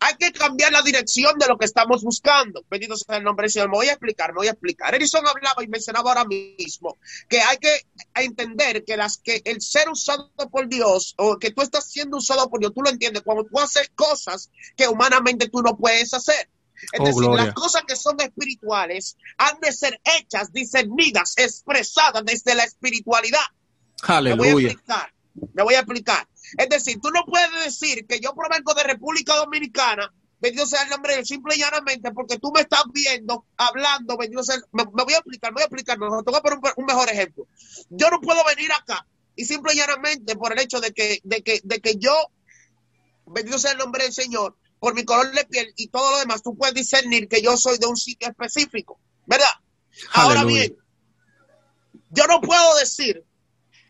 [0.00, 2.64] hay que cambiar la dirección de lo que estamos buscando.
[2.70, 3.68] Bendito sea el nombre del Señor.
[3.68, 4.94] Me voy a explicar, me voy a explicar.
[4.94, 9.88] Edison hablaba y mencionaba ahora mismo que hay que entender que las que el ser
[9.88, 13.44] usado por Dios o que tú estás siendo usado por Dios, tú lo entiendes cuando
[13.44, 16.48] tú haces cosas que humanamente tú no puedes hacer.
[16.92, 22.54] Es oh, decir, las cosas que son espirituales han de ser hechas, discernidas, expresadas desde
[22.54, 23.40] la espiritualidad.
[24.02, 24.46] Aleluya.
[24.46, 25.12] Me voy a explicar.
[25.54, 26.28] Me voy a explicar.
[26.56, 30.90] Es decir, tú no puedes decir que yo provengo de República Dominicana, bendito sea el
[30.90, 35.14] nombre de simple y llanamente porque tú me estás viendo, hablando, bendito sea, me, voy
[35.14, 37.46] a explicar, me voy a explicar, mejor, te voy a poner un, mejor ejemplo.
[37.90, 39.06] Yo no puedo venir acá
[39.36, 42.14] y simple y llanamente por el hecho de que, de que, de que yo,
[43.26, 46.42] bendito sea el nombre del Señor, por mi color de piel y todo lo demás,
[46.42, 49.46] tú puedes discernir que yo soy de un sitio específico, ¿verdad?
[50.12, 50.76] Ahora bien,
[52.10, 53.24] yo no puedo decir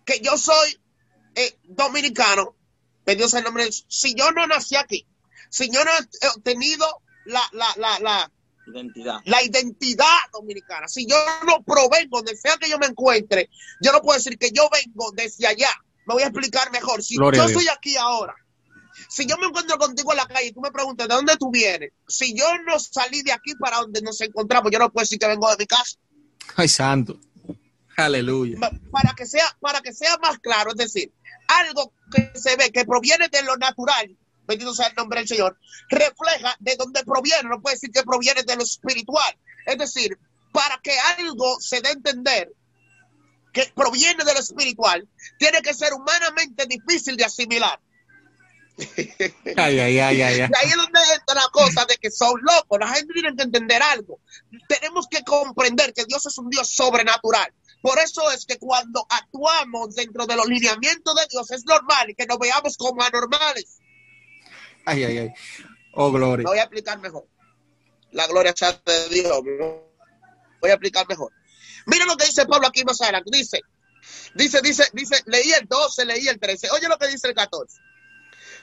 [0.04, 0.80] que yo soy
[1.38, 2.54] eh, dominicano,
[3.06, 5.06] Dios el nombre, si yo no nací aquí,
[5.48, 6.86] si yo no he tenido
[7.24, 8.32] la, la, la, la
[8.66, 9.20] identidad.
[9.24, 10.88] La identidad dominicana.
[10.88, 13.48] Si yo no provengo, donde sea que yo me encuentre,
[13.80, 15.70] yo no puedo decir que yo vengo desde allá.
[16.06, 17.02] Me voy a explicar mejor.
[17.02, 18.34] Si yo estoy aquí ahora,
[19.08, 21.50] si yo me encuentro contigo en la calle y tú me preguntas de dónde tú
[21.50, 25.18] vienes, si yo no salí de aquí para donde nos encontramos, yo no puedo decir
[25.18, 25.96] que vengo de mi casa.
[26.56, 27.18] Ay, santo.
[27.96, 28.58] Aleluya.
[28.90, 31.12] Para que sea, para que sea más claro, es decir,
[31.48, 35.58] algo que se ve que proviene de lo natural, bendito sea el nombre del Señor,
[35.88, 39.36] refleja de dónde proviene, no puede decir que proviene de lo espiritual.
[39.66, 40.18] Es decir,
[40.52, 42.52] para que algo se dé a entender
[43.52, 45.08] que proviene de lo espiritual,
[45.38, 47.78] tiene que ser humanamente difícil de asimilar.
[49.56, 52.78] Ay, ay, ay, ay, Y ahí es donde entra la cosa de que son locos.
[52.78, 54.20] La gente tiene que entender algo.
[54.68, 57.52] Tenemos que comprender que Dios es un Dios sobrenatural.
[57.80, 62.26] Por eso es que cuando actuamos dentro de los lineamientos de Dios es normal que
[62.26, 63.78] nos veamos como anormales.
[64.84, 65.28] Ay, ay, ay.
[65.94, 66.46] Oh, gloria.
[66.46, 67.26] voy a explicar mejor.
[68.12, 69.40] La gloria sea de Dios.
[70.60, 71.32] Voy a explicar mejor.
[71.86, 73.30] Mira lo que dice Pablo aquí más adelante.
[73.32, 73.60] Dice,
[74.34, 76.70] dice, dice, dice, leí el 12, leí el 13.
[76.70, 77.80] Oye lo que dice el 14.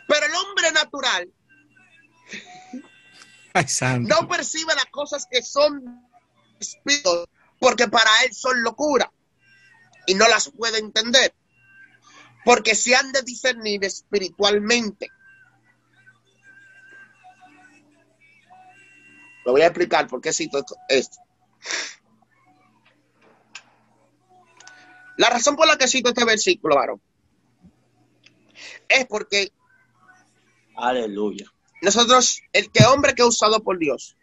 [0.07, 1.29] Pero el hombre natural
[3.53, 3.65] Ay,
[4.01, 6.05] no percibe las cosas que son
[6.59, 7.25] espíritus
[7.59, 9.11] porque para él son locura
[10.05, 11.33] y no las puede entender,
[12.43, 15.09] porque se han de discernir espiritualmente.
[19.45, 21.17] Lo voy a explicar por qué cito esto.
[25.17, 27.01] La razón por la que cito este versículo, varón,
[28.89, 29.51] es porque
[30.75, 31.51] Aleluya.
[31.81, 34.17] Nosotros, el que hombre que es usado por Dios,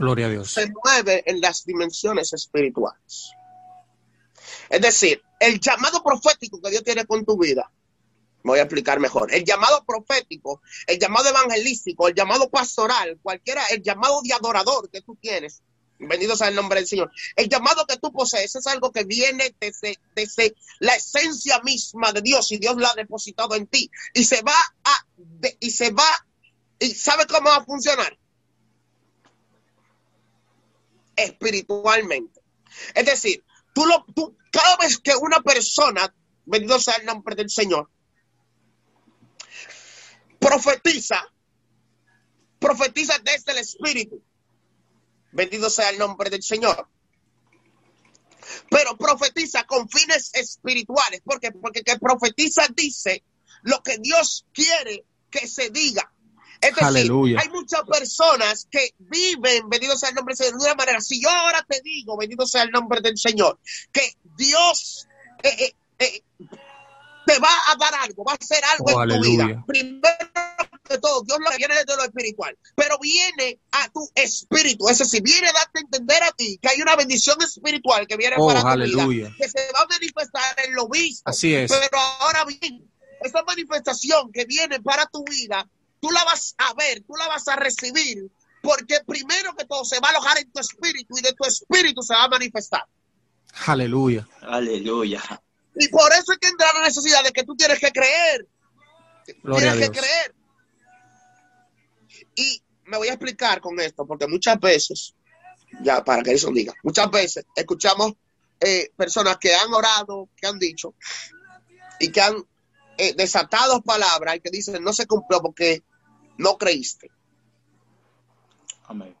[0.00, 0.52] Gloria a Dios.
[0.52, 3.32] Se mueve en las dimensiones espirituales.
[4.70, 7.70] Es decir, el llamado profético que Dios tiene con tu vida,
[8.42, 13.82] voy a explicar mejor, el llamado profético, el llamado evangelístico, el llamado pastoral, cualquiera, el
[13.82, 15.60] llamado de adorador que tú tienes,
[15.98, 19.54] bendito sea el nombre del Señor, el llamado que tú posees es algo que viene
[19.60, 24.24] desde, desde la esencia misma de Dios y Dios la ha depositado en ti y
[24.24, 25.06] se va a,
[25.60, 26.08] y se va,
[26.78, 28.16] y sabe cómo va a funcionar
[31.24, 32.40] espiritualmente.
[32.94, 37.50] Es decir, tú lo, tú, cada vez que una persona, bendito sea el nombre del
[37.50, 37.90] Señor,
[40.38, 41.22] profetiza,
[42.58, 44.22] profetiza desde el Espíritu.
[45.32, 46.88] Bendito sea el nombre del Señor.
[48.68, 51.20] Pero profetiza con fines espirituales.
[51.24, 53.22] ¿Por Porque que profetiza dice
[53.62, 56.12] lo que Dios quiere que se diga.
[56.60, 60.74] Es decir, hay muchas personas que viven, bendito sea el nombre del Señor, de una
[60.74, 61.00] manera.
[61.00, 63.58] Si yo ahora te digo, bendito sea el nombre del Señor,
[63.92, 65.08] que Dios
[65.42, 66.22] eh, eh, eh,
[67.26, 69.64] te va a dar algo, va a hacer algo oh, en tu vida.
[69.66, 70.16] Primero
[70.84, 75.22] que todo, Dios lo viene desde lo espiritual, pero viene a tu espíritu, es decir,
[75.22, 78.48] viene a darte a entender a ti que hay una bendición espiritual que viene Oh,
[78.48, 79.06] para tu aleluya.
[79.06, 81.22] vida, que se va a manifestar en lo visto.
[81.24, 81.70] Así es.
[81.70, 82.90] Pero ahora bien,
[83.22, 85.68] esa manifestación que viene para tu vida,
[86.00, 88.30] tú la vas a ver, tú la vas a recibir,
[88.62, 92.02] porque primero que todo se va a alojar en tu espíritu y de tu espíritu
[92.02, 92.84] se va a manifestar.
[93.66, 94.26] Aleluya.
[94.42, 95.22] Aleluya.
[95.76, 98.46] Y por eso es que entra la necesidad de que tú tienes que creer.
[99.42, 100.34] Gloria tienes que creer.
[102.34, 105.14] Y me voy a explicar con esto, porque muchas veces,
[105.82, 108.12] ya para que eso diga, muchas veces escuchamos
[108.60, 110.94] eh, personas que han orado, que han dicho,
[112.00, 112.34] y que han
[112.98, 115.82] eh, desatado palabras y que dicen no se cumplió porque
[116.40, 117.10] no creíste.
[118.84, 119.16] Amén.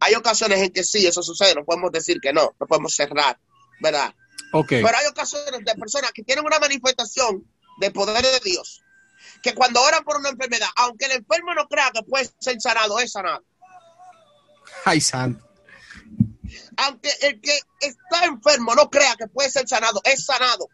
[0.00, 3.38] Hay ocasiones en que sí, eso sucede, no podemos decir que no, no podemos cerrar,
[3.80, 4.14] ¿verdad?
[4.52, 4.68] Ok.
[4.68, 7.46] Pero hay ocasiones de personas que tienen una manifestación
[7.78, 8.82] de poder de Dios,
[9.42, 12.98] que cuando oran por una enfermedad, aunque el enfermo no crea que puede ser sanado,
[12.98, 13.44] es sanado.
[14.84, 15.46] Ay, santo.
[16.78, 20.68] Aunque el que está enfermo no crea que puede ser sanado, es sanado.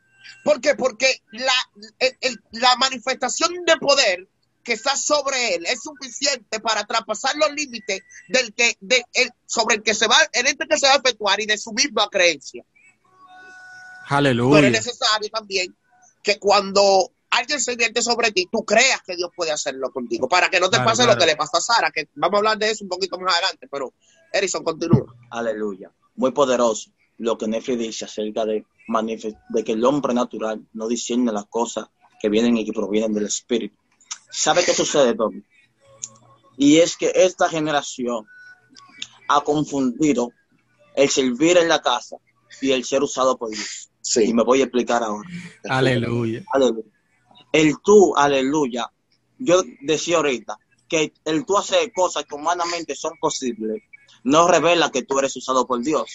[0.44, 0.74] ¿Por qué?
[0.74, 1.52] Porque la,
[1.98, 4.28] el- el- la manifestación de poder
[4.66, 9.76] que está sobre él es suficiente para traspasar los límites del que, de, el- sobre
[9.76, 12.08] el que se va, el ente que se va a efectuar y de su misma
[12.10, 12.64] creencia.
[12.64, 14.70] Pero es Aleluya.
[14.70, 15.74] necesario también
[16.22, 20.48] que cuando alguien se vierte sobre ti, tú creas que Dios puede hacerlo contigo, para
[20.48, 21.12] que no te Claro, pase claro.
[21.18, 23.34] lo que le pasó a Sara, que vamos a hablar de eso un poquito más
[23.34, 23.92] adelante, pero
[24.32, 25.14] Erison continúa.
[25.30, 25.90] Aleluya.
[26.16, 30.88] Muy poderoso lo que Nefi dice acerca de, manifest- de que el hombre natural no
[30.88, 31.86] discierne las cosas
[32.20, 33.76] que vienen y que provienen del espíritu.
[34.36, 35.42] ¿Sabe qué sucede, Tommy?
[36.58, 38.26] Y es que esta generación
[39.28, 40.30] ha confundido
[40.94, 42.16] el servir en la casa
[42.60, 43.88] y el ser usado por Dios.
[43.98, 44.34] Y Sí.
[44.34, 45.26] me voy a explicar ahora.
[45.70, 46.44] Aleluya.
[46.52, 46.90] Aleluya.
[47.50, 48.92] El tú, aleluya.
[49.38, 53.82] Yo decía ahorita que el tú hacer cosas que humanamente son posibles
[54.22, 56.10] no revela que tú eres usado por Dios.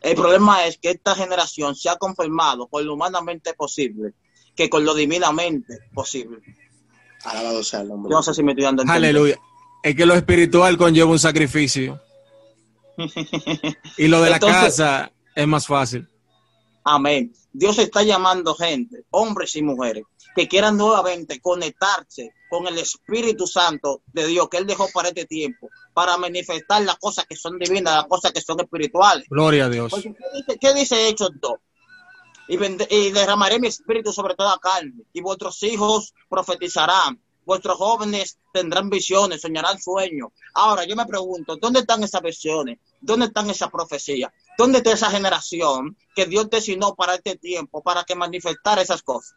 [0.00, 4.14] El problema es que esta generación se ha confirmado con lo humanamente posible
[4.54, 6.38] que con lo divinamente posible.
[7.26, 8.10] Alabado sea el nombre.
[8.10, 8.84] Yo no sé si me estoy dando.
[8.86, 9.36] Aleluya.
[9.82, 12.00] Es que lo espiritual conlleva un sacrificio.
[13.98, 16.08] Y lo de la Entonces- casa es más fácil.
[16.84, 17.32] Amén.
[17.52, 20.04] Dios está llamando gente, hombres y mujeres,
[20.36, 25.24] que quieran nuevamente conectarse con el Espíritu Santo de Dios que Él dejó para este
[25.24, 29.26] tiempo, para manifestar las cosas que son divinas, las cosas que son espirituales.
[29.28, 29.90] Gloria a Dios.
[29.90, 31.52] Porque, ¿qué, dice, qué dice Hechos 2?
[32.48, 39.40] Y, derramaré mi espíritu sobre toda carne, y vuestros hijos profetizarán, vuestros jóvenes tendrán visiones,
[39.40, 40.30] soñarán sueños.
[40.54, 42.78] Ahora, yo me pregunto, ¿dónde están esas visiones?
[43.00, 44.32] ¿Dónde están esas profecías?
[44.58, 49.34] ¿Dónde está esa generación que Dios designó para este tiempo, para que manifestara esas cosas?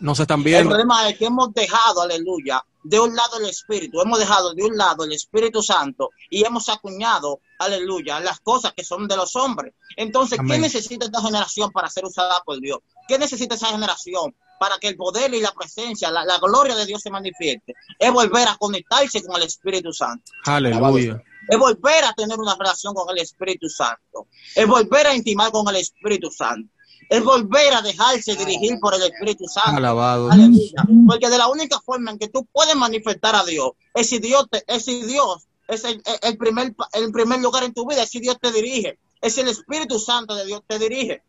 [0.00, 0.68] No se están El viendo.
[0.70, 4.76] problema es que hemos dejado, aleluya, de un lado el Espíritu, hemos dejado de un
[4.76, 9.74] lado el Espíritu Santo y hemos acuñado, aleluya, las cosas que son de los hombres.
[9.96, 12.78] Entonces, ¿qué necesita esta generación para ser usada por Dios?
[13.08, 16.86] ¿Qué necesita esa generación para que el poder y la presencia, la, la gloria de
[16.86, 17.74] Dios se manifieste?
[17.98, 20.30] Es volver a conectarse con el Espíritu Santo.
[20.44, 21.22] Aleluya.
[21.48, 24.28] Es volver a tener una relación con el Espíritu Santo.
[24.54, 26.72] Es volver a intimar con el Espíritu Santo.
[27.08, 29.76] Es volver a dejarse dirigir por el Espíritu Santo.
[29.76, 30.30] Alabado.
[30.30, 30.84] Aleluya.
[31.06, 34.46] Porque de la única forma en que tú puedes manifestar a Dios es si Dios,
[34.50, 38.20] te- es si Dios es el, primer, el primer lugar en tu vida, es si
[38.20, 38.98] Dios te dirige.
[39.20, 41.22] Es si el Espíritu Santo de Dios te dirige.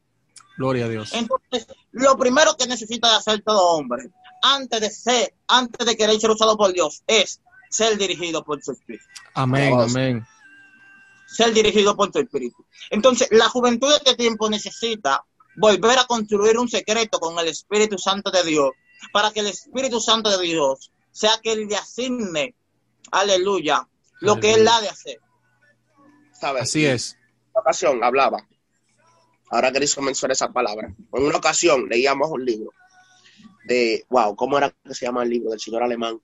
[0.57, 1.11] Gloria a Dios.
[1.13, 4.09] Entonces, lo primero que necesita de hacer todo hombre,
[4.41, 8.71] antes de ser, antes de querer ser usado por Dios, es ser dirigido por su
[8.71, 9.03] Espíritu
[9.35, 10.25] Amén, amén.
[11.27, 12.65] ser dirigido por tu espíritu.
[12.89, 15.23] Entonces, la juventud de este tiempo necesita
[15.57, 18.71] volver a construir un secreto con el Espíritu Santo de Dios,
[19.11, 22.55] para que el Espíritu Santo de Dios sea que él le asigne,
[23.11, 23.87] aleluya,
[24.21, 25.19] lo que él ha de hacer.
[26.39, 26.63] ¿Sabes?
[26.63, 27.13] Así es.
[27.13, 28.47] En una ocasión hablaba,
[29.49, 32.71] ahora que hizo mencionar esa palabra, en una ocasión leíamos un libro
[33.65, 36.21] de, wow, ¿cómo era que se llama el libro del señor alemán?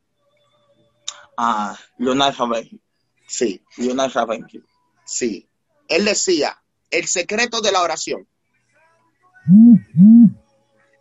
[1.36, 2.80] Ah, Leonard Ravenki.
[3.28, 4.62] Sí, Leonard Ravenki.
[5.06, 5.48] sí.
[5.90, 8.28] Él decía, el secreto de la oración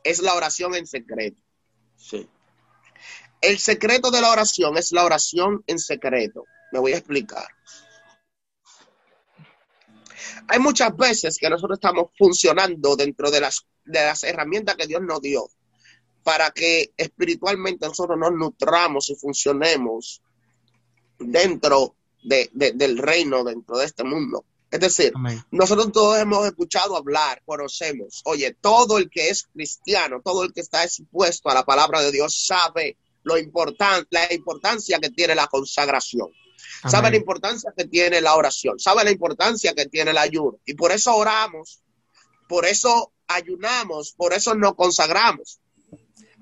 [0.05, 1.41] es la oración en secreto.
[1.97, 2.29] Sí.
[3.41, 6.45] El secreto de la oración es la oración en secreto.
[6.73, 7.47] Me voy a explicar.
[10.49, 15.03] Hay muchas veces que nosotros estamos funcionando dentro de las, de las herramientas que Dios
[15.03, 15.49] nos dio
[16.23, 20.23] para que espiritualmente nosotros nos nutramos y funcionemos
[21.19, 24.45] dentro de- de- del reino, dentro de este mundo.
[24.73, 25.45] Es decir, Amén.
[25.51, 28.23] nosotros todos hemos escuchado hablar, conocemos.
[28.25, 32.11] Oye, todo el que es cristiano, todo el que está expuesto a la palabra de
[32.11, 36.31] Dios sabe lo important, la importancia que tiene la consagración.
[36.89, 38.79] Sabe la importancia que tiene la oración.
[38.79, 40.59] Sabe la importancia que tiene el ayuno.
[40.65, 41.83] Y por eso oramos.
[42.49, 44.15] Por eso ayunamos.
[44.17, 45.61] Por eso nos consagramos.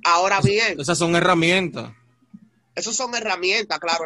[0.04, 0.80] Ahora bien.
[0.80, 1.92] Esas son herramientas.
[2.74, 4.04] Esas son herramientas, claro.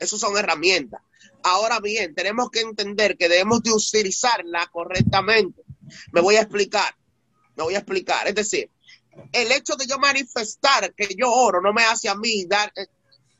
[0.00, 1.00] Esas son herramientas.
[1.42, 5.62] Ahora bien, tenemos que entender que debemos de utilizarla correctamente.
[6.12, 6.94] Me voy a explicar.
[7.56, 8.26] Me voy a explicar.
[8.26, 8.70] Es decir,
[9.32, 12.72] el hecho de yo manifestar que yo oro no me hace a mí dar.
[12.74, 12.86] Eh,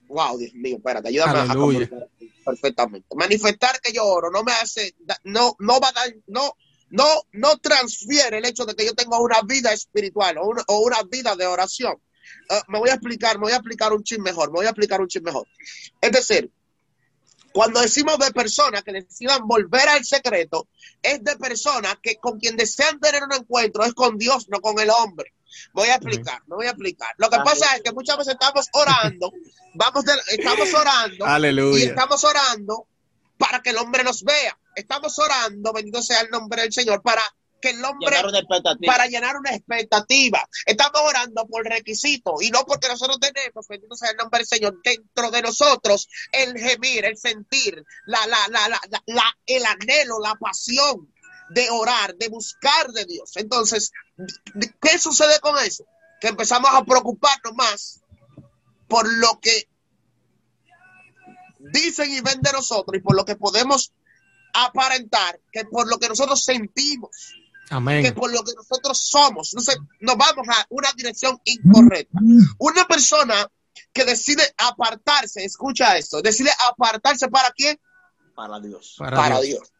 [0.09, 2.09] wow, Dios mío, espérate, ayúdame a comunicar
[2.45, 3.09] perfectamente.
[3.15, 4.95] Manifestar que yo oro no me hace,
[5.25, 6.55] no, no va a dar, no,
[6.91, 10.81] no, no transfiere el hecho de que yo tenga una vida espiritual o una, o
[10.81, 12.01] una vida de oración.
[12.51, 14.71] Eh, me voy a explicar, me voy a explicar un chin mejor, me voy a
[14.71, 15.47] explicar un chin mejor.
[16.01, 16.51] Es decir,
[17.53, 20.69] cuando decimos de personas que decidan volver al secreto,
[21.01, 24.81] es de personas que con quien desean tener un encuentro es con Dios, no con
[24.81, 25.33] el hombre.
[25.73, 27.15] Voy a explicar, no voy a explicar.
[27.19, 29.33] Lo que pasa es que muchas veces estamos orando,
[29.75, 31.85] vamos estamos orando Aleluya.
[31.85, 32.87] y estamos orando
[33.37, 34.57] para que el hombre nos vea.
[34.75, 37.23] Estamos orando, bendito sea el nombre del Señor, para
[37.61, 38.17] que el hombre
[38.87, 40.49] para llenar una expectativa.
[40.67, 44.81] Estamos orando por requisito y no porque nosotros tenemos, bendito sea el nombre del Señor,
[44.83, 51.13] dentro de nosotros el gemir, el sentir, la, la, la, la, el anhelo, la pasión
[51.51, 53.33] de orar, de buscar de Dios.
[53.37, 53.93] Entonces,
[54.81, 55.85] ¿qué sucede con eso?
[56.21, 58.01] Que empezamos a preocuparnos más
[58.89, 59.69] por lo que
[61.59, 63.93] dicen y ven de nosotros y por lo que podemos
[64.53, 67.11] aparentar que por lo que nosotros sentimos.
[67.71, 69.53] Que por lo que nosotros somos.
[69.53, 72.19] Entonces, nos vamos a una dirección incorrecta.
[72.59, 73.49] Una persona
[73.93, 77.81] que decide apartarse, escucha esto, decide apartarse para quién?
[78.35, 78.97] Para Dios.
[78.99, 79.73] Para, Dios.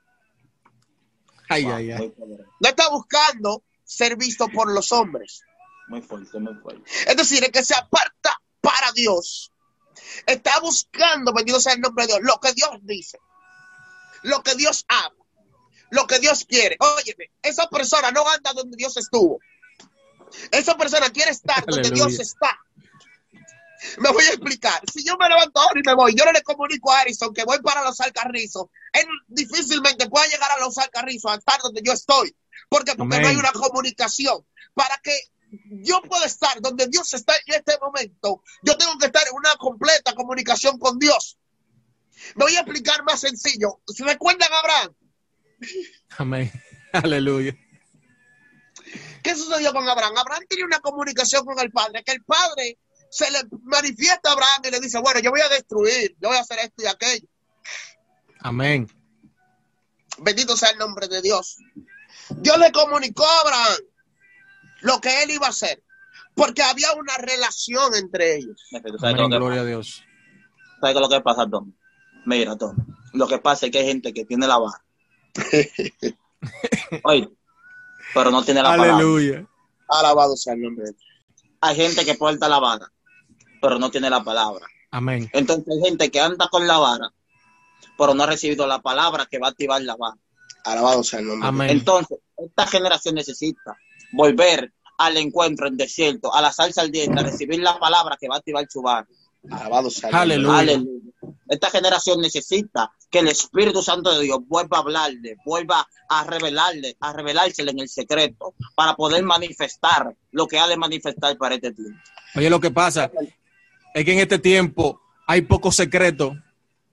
[1.49, 2.15] Ay, ay, ay.
[2.61, 5.43] No está buscando ser visto por los hombres.
[5.89, 6.89] Muy fuerte, muy fuerte.
[7.09, 9.53] Es decir, el que se aparta para Dios
[10.27, 13.19] está buscando, bendito sea el nombre de Dios, lo que Dios dice,
[14.23, 15.20] lo que Dios ama
[15.91, 16.77] lo que Dios quiere.
[16.79, 19.41] Óyeme, esa persona no anda donde Dios estuvo.
[20.51, 22.59] Esa persona quiere estar donde Dios está.
[23.99, 24.81] Me voy a explicar.
[24.93, 27.45] Si yo me levanto ahora y me voy, yo no le comunico a Harrison que
[27.45, 28.67] voy para los alcarrizos.
[28.93, 32.37] Él difícilmente puede llegar a los alcarrizos a estar donde yo estoy.
[32.69, 34.47] Porque, porque no hay una comunicación.
[34.75, 35.17] Para que
[35.83, 39.57] yo pueda estar donde Dios está en este momento, yo tengo que estar en una
[39.57, 41.39] completa comunicación con Dios.
[42.37, 43.81] Me voy a explicar más sencillo.
[43.87, 44.95] ¿Se recuerdan a Abraham?
[46.19, 46.51] Amén.
[46.93, 47.57] Aleluya.
[49.23, 50.17] ¿Qué sucedió con Abraham?
[50.17, 52.79] Abraham tiene una comunicación con el Padre, que el Padre
[53.11, 56.37] se le manifiesta a Abraham y le dice, bueno, yo voy a destruir, yo voy
[56.37, 57.29] a hacer esto y aquello.
[58.41, 58.89] Amén.
[60.19, 61.59] Bendito sea el nombre de Dios.
[62.31, 63.79] Dios le comunicó a Abraham
[64.83, 65.83] lo que él iba a hacer,
[66.35, 68.69] porque había una relación entre ellos.
[69.03, 70.03] Amén, gloria a Dios.
[70.81, 71.73] ¿Sabes lo que pasa, Tom?
[72.25, 72.77] Mira, Tom,
[73.13, 74.83] lo que pasa es que hay gente que tiene la vara
[77.05, 77.29] Oye,
[78.15, 79.47] pero no tiene la Aleluya.
[79.89, 80.87] Alabado sea el nombre.
[81.61, 82.91] Hay gente que porta la vara,
[83.61, 84.67] pero no tiene la palabra.
[84.91, 85.29] Amén.
[85.33, 87.11] Entonces hay gente que anda con la vara,
[87.99, 90.17] pero no ha recibido la palabra que va a activar la vara.
[90.65, 91.49] Alabado sea el nombre.
[91.49, 91.71] Amén.
[91.71, 93.77] Entonces, esta generación necesita
[94.13, 98.29] volver al encuentro en desierto, a la salsa al diente, a recibir la palabra que
[98.29, 99.07] va a activar su vara.
[99.49, 100.11] Alabado sea.
[100.13, 100.83] Aleluya.
[101.49, 106.97] Esta generación necesita que el Espíritu Santo de Dios vuelva a hablarle, vuelva a revelarle,
[107.01, 111.73] a revelársele en el secreto para poder manifestar lo que ha de manifestar para este
[111.73, 111.99] tiempo.
[112.37, 113.11] Oye, lo que pasa
[113.95, 116.37] es que en este tiempo hay poco secreto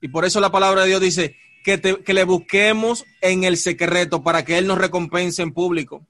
[0.00, 4.22] y por eso la palabra de Dios dice que, que le busquemos en el secreto
[4.22, 6.04] para que Él nos recompense en público.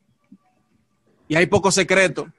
[1.28, 2.32] Y hay poco secreto.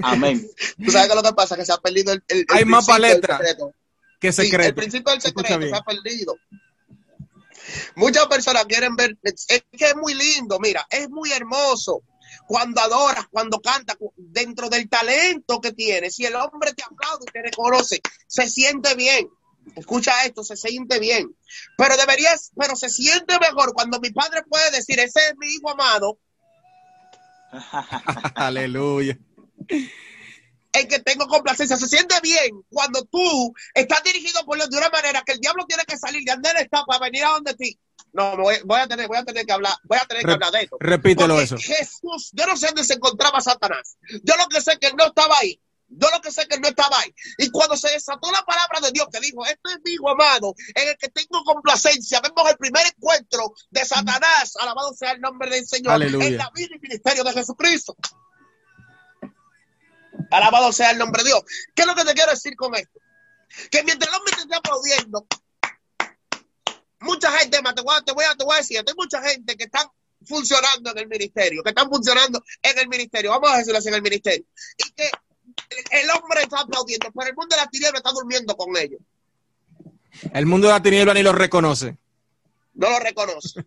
[0.00, 0.48] Amén.
[0.82, 3.38] Tú sabes que lo que pasa es que se ha perdido el, hay más paleta
[4.18, 4.68] que secreto.
[4.68, 6.36] el principio del secreto se ha perdido.
[7.96, 12.02] Muchas personas quieren ver, es que es muy lindo, mira, es muy hermoso
[12.46, 16.14] cuando adoras, cuando cantas, dentro del talento que tienes.
[16.14, 19.28] Si el hombre te aplaude y te reconoce, se siente bien.
[19.76, 21.34] Escucha esto, se siente bien.
[21.76, 25.70] Pero deberías, pero se siente mejor cuando mi padre puede decir, ese es mi hijo
[25.70, 26.18] amado.
[28.34, 29.18] Aleluya
[29.68, 31.76] en que tengo complacencia.
[31.76, 35.66] Se siente bien cuando tú estás dirigido por Dios de una manera que el diablo
[35.66, 37.78] tiene que salir de donde está para venir a donde ti.
[38.12, 40.62] No, voy, a tener, voy a tener que hablar, voy a tener que hablar de
[40.62, 40.76] esto.
[40.78, 41.56] Repítelo eso.
[41.56, 43.96] Jesús, yo no sé dónde se encontraba Satanás.
[44.22, 45.58] Yo lo que sé es que él no estaba ahí.
[45.88, 47.14] Yo lo que sé es que él no estaba ahí.
[47.38, 50.54] Y cuando se desató la palabra de Dios que dijo, este es mi hijo amado,
[50.74, 55.50] en el que tengo complacencia, vemos el primer encuentro de Satanás, alabado sea el nombre
[55.50, 57.96] del Señor, en la vida y ministerio de Jesucristo.
[60.32, 61.42] Alabado sea el nombre de Dios.
[61.74, 62.98] ¿Qué es lo que te quiero decir con esto?
[63.70, 65.26] Que mientras el hombre te está aplaudiendo,
[67.00, 69.56] mucha gente, te voy, a, te, voy a, te voy a decir, hay mucha gente
[69.56, 69.86] que están
[70.26, 73.94] funcionando en el ministerio, que están funcionando en el ministerio, vamos a decirlo así en
[73.94, 74.46] el ministerio,
[74.78, 75.10] y que
[75.90, 79.00] el hombre está aplaudiendo, pero el mundo de la tiniebla está durmiendo con ellos.
[80.32, 81.98] El mundo de la tiniebla ni lo reconoce.
[82.72, 83.62] No lo reconoce.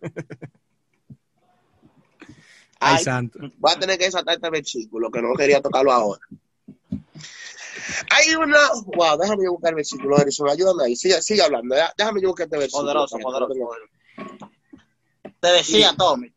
[2.80, 3.38] Ay, santo.
[3.56, 6.20] Voy a tener que desatar este versículo, que no quería tocarlo ahora.
[8.10, 8.58] Hay una.
[8.86, 10.48] Wow, déjame buscar el versículo, Erison.
[10.48, 10.96] Ayúdame ahí.
[10.96, 11.74] Sigue, sigue hablando.
[11.96, 12.84] Déjame buscar este versículo.
[12.84, 13.54] Poderoso, poderoso.
[15.40, 16.32] Te decía, Tommy.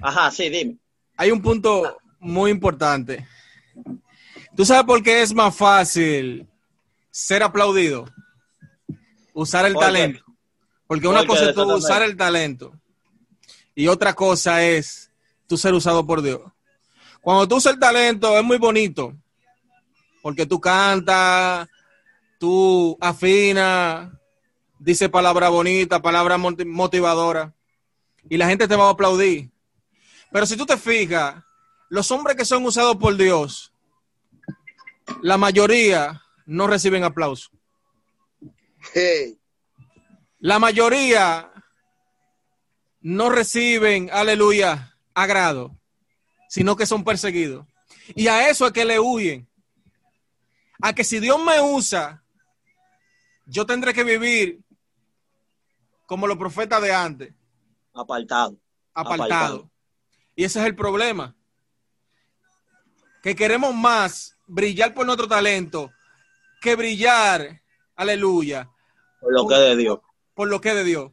[0.00, 0.78] Ajá, sí, dime.
[1.16, 3.26] Hay un punto muy importante.
[4.56, 6.46] ¿Tú sabes por qué es más fácil
[7.10, 8.06] ser aplaudido?
[9.32, 10.24] Usar el talento.
[10.86, 12.72] Porque una cosa es tú usar el talento
[13.74, 15.10] y otra cosa es
[15.46, 16.40] tú ser usado por Dios.
[17.20, 19.14] Cuando tú usas el talento es muy bonito
[20.22, 21.68] porque tú cantas,
[22.38, 24.10] tú afinas,
[24.78, 27.54] dices palabra bonita, palabra motivadora
[28.28, 29.50] y la gente te va a aplaudir.
[30.32, 31.42] Pero si tú te fijas,
[31.88, 33.72] los hombres que son usados por Dios,
[35.22, 37.50] la mayoría no reciben aplauso.
[40.38, 41.50] La mayoría
[43.00, 45.76] no reciben, aleluya, agrado,
[46.48, 47.66] sino que son perseguidos.
[48.14, 49.49] Y a eso es que le huyen.
[50.82, 52.22] A que si Dios me usa,
[53.46, 54.60] yo tendré que vivir
[56.06, 57.34] como los profetas de antes.
[57.94, 58.56] Apartado.
[58.94, 59.24] Apartado.
[59.24, 59.70] Apartado.
[60.34, 61.36] Y ese es el problema.
[63.22, 65.90] Que queremos más brillar por nuestro talento
[66.60, 67.62] que brillar,
[67.96, 68.70] aleluya.
[69.20, 69.98] Por lo que de Dios.
[70.34, 71.12] Por lo que es de Dios.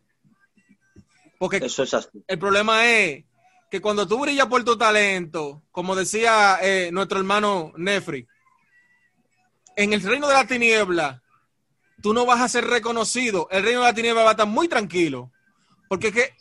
[1.39, 2.23] Porque Eso es así.
[2.27, 3.23] el problema es
[3.71, 8.27] que cuando tú brillas por tu talento, como decía eh, nuestro hermano Nefri,
[9.77, 11.23] en el reino de la tiniebla,
[12.01, 13.47] tú no vas a ser reconocido.
[13.51, 15.31] El reino de la tiniebla va a estar muy tranquilo.
[15.87, 16.33] Porque que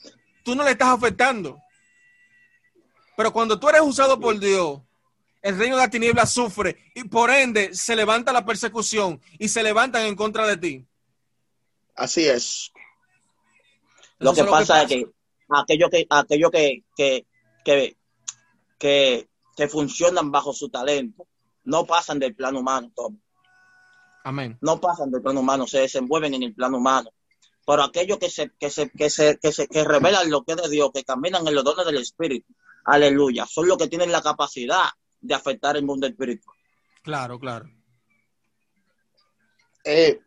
[0.43, 1.61] tú no le estás afectando.
[3.15, 4.81] Pero cuando tú eres usado por Dios,
[5.43, 9.63] el reino de la tiniebla sufre y por ende se levanta la persecución y se
[9.63, 10.87] levantan en contra de ti.
[11.95, 12.73] Así es.
[14.19, 15.07] Lo que, pasa es que
[15.51, 17.27] aquellos que, aquello que, que,
[18.79, 21.27] que, que, funcionan bajo su talento
[21.65, 23.19] no pasan del plano humano, Tom.
[24.27, 24.59] Amén.
[24.61, 27.13] No pasan del plano humano, se desenvuelven en el plano humano.
[27.65, 30.63] Pero aquellos que se, que se, que se, que se, que revelan lo que es
[30.63, 32.53] de Dios, que caminan en los dones del Espíritu,
[32.87, 34.83] aleluya, son los que tienen la capacidad
[35.21, 36.57] de afectar el mundo espiritual.
[37.05, 37.71] Claro, claro.
[39.85, 40.19] Eh,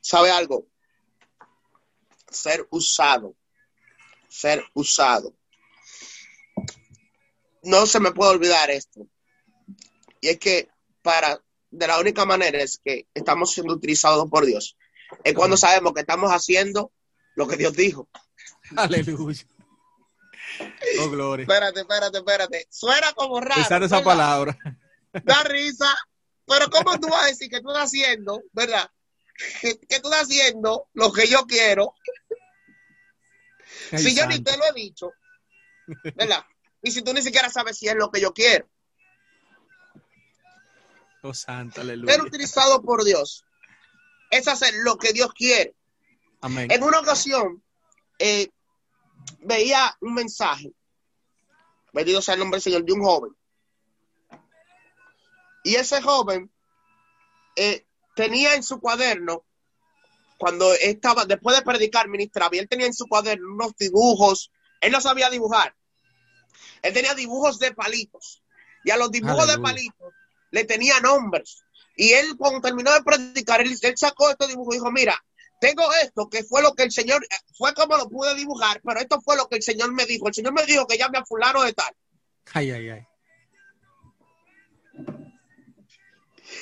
[0.00, 0.68] ¿Sabe algo?
[2.30, 3.34] Ser usado.
[4.28, 5.34] Ser usado.
[7.64, 9.08] No se me puede olvidar esto.
[10.20, 10.68] Y es que
[11.02, 11.43] para,
[11.74, 14.76] de la única manera es que estamos siendo utilizados por Dios.
[15.22, 16.92] Es cuando sabemos que estamos haciendo
[17.34, 18.08] lo que Dios dijo.
[18.76, 19.44] Aleluya.
[21.00, 21.42] Oh, gloria.
[21.42, 22.66] Espérate, espérate, espérate.
[22.70, 23.60] Suena como raro.
[23.60, 24.56] Usar esa palabra.
[25.24, 25.92] Da risa.
[26.46, 28.88] Pero ¿cómo tú vas a decir que tú estás haciendo, verdad?
[29.60, 31.94] Que, tú estás haciendo lo que yo quiero.
[33.96, 35.10] si yo ni te lo he dicho,
[36.14, 36.44] ¿verdad?
[36.82, 38.68] Y si tú ni siquiera sabes si es lo que yo quiero.
[41.26, 42.12] Oh, santo, aleluya.
[42.12, 43.46] Ser utilizado por Dios
[44.30, 45.74] es hacer lo que Dios quiere.
[46.42, 46.70] Amén.
[46.70, 47.62] En una ocasión,
[48.18, 48.50] eh,
[49.38, 50.74] veía un mensaje,
[51.94, 53.34] bendito sea el nombre del Señor, de un joven.
[55.62, 56.52] Y ese joven
[57.56, 59.46] eh, tenía en su cuaderno,
[60.36, 64.52] cuando estaba, después de predicar, ministraba, y él tenía en su cuaderno unos dibujos,
[64.82, 65.74] él no sabía dibujar,
[66.82, 68.42] él tenía dibujos de palitos,
[68.84, 70.12] y a los dibujos de palitos
[70.54, 71.64] le tenía nombres.
[71.96, 75.20] Y él, cuando terminó de predicar, él, él sacó estos dibujos y dijo, mira,
[75.60, 77.26] tengo esto, que fue lo que el Señor,
[77.58, 80.28] fue como lo pude dibujar, pero esto fue lo que el Señor me dijo.
[80.28, 81.92] El Señor me dijo que llame a fulano de tal.
[82.52, 83.06] Ay, ay, ay.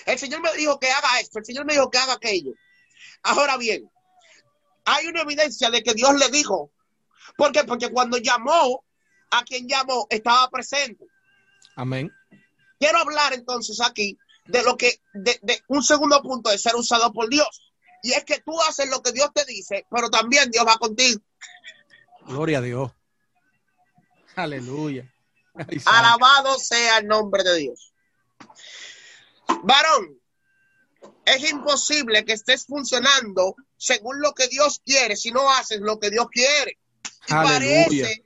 [0.07, 2.53] El Señor me dijo que haga esto, el Señor me dijo que haga aquello.
[3.23, 3.91] Ahora bien,
[4.87, 6.73] hay una evidencia de que Dios le dijo.
[7.37, 7.65] ¿Por qué?
[7.65, 8.85] Porque cuando llamó,
[9.31, 11.07] a quien llamó estaba presente.
[11.77, 12.11] Amén.
[12.83, 17.13] Quiero hablar entonces aquí de lo que, de, de un segundo punto de ser usado
[17.13, 17.73] por Dios.
[18.03, 21.21] Y es que tú haces lo que Dios te dice, pero también Dios va contigo.
[22.27, 22.91] Gloria a Dios.
[24.35, 25.15] Aleluya.
[25.85, 27.95] Alabado sea el nombre de Dios.
[29.63, 30.21] Varón,
[31.25, 36.11] es imposible que estés funcionando según lo que Dios quiere si no haces lo que
[36.11, 36.81] Dios quiere.
[37.29, 38.25] Y parece,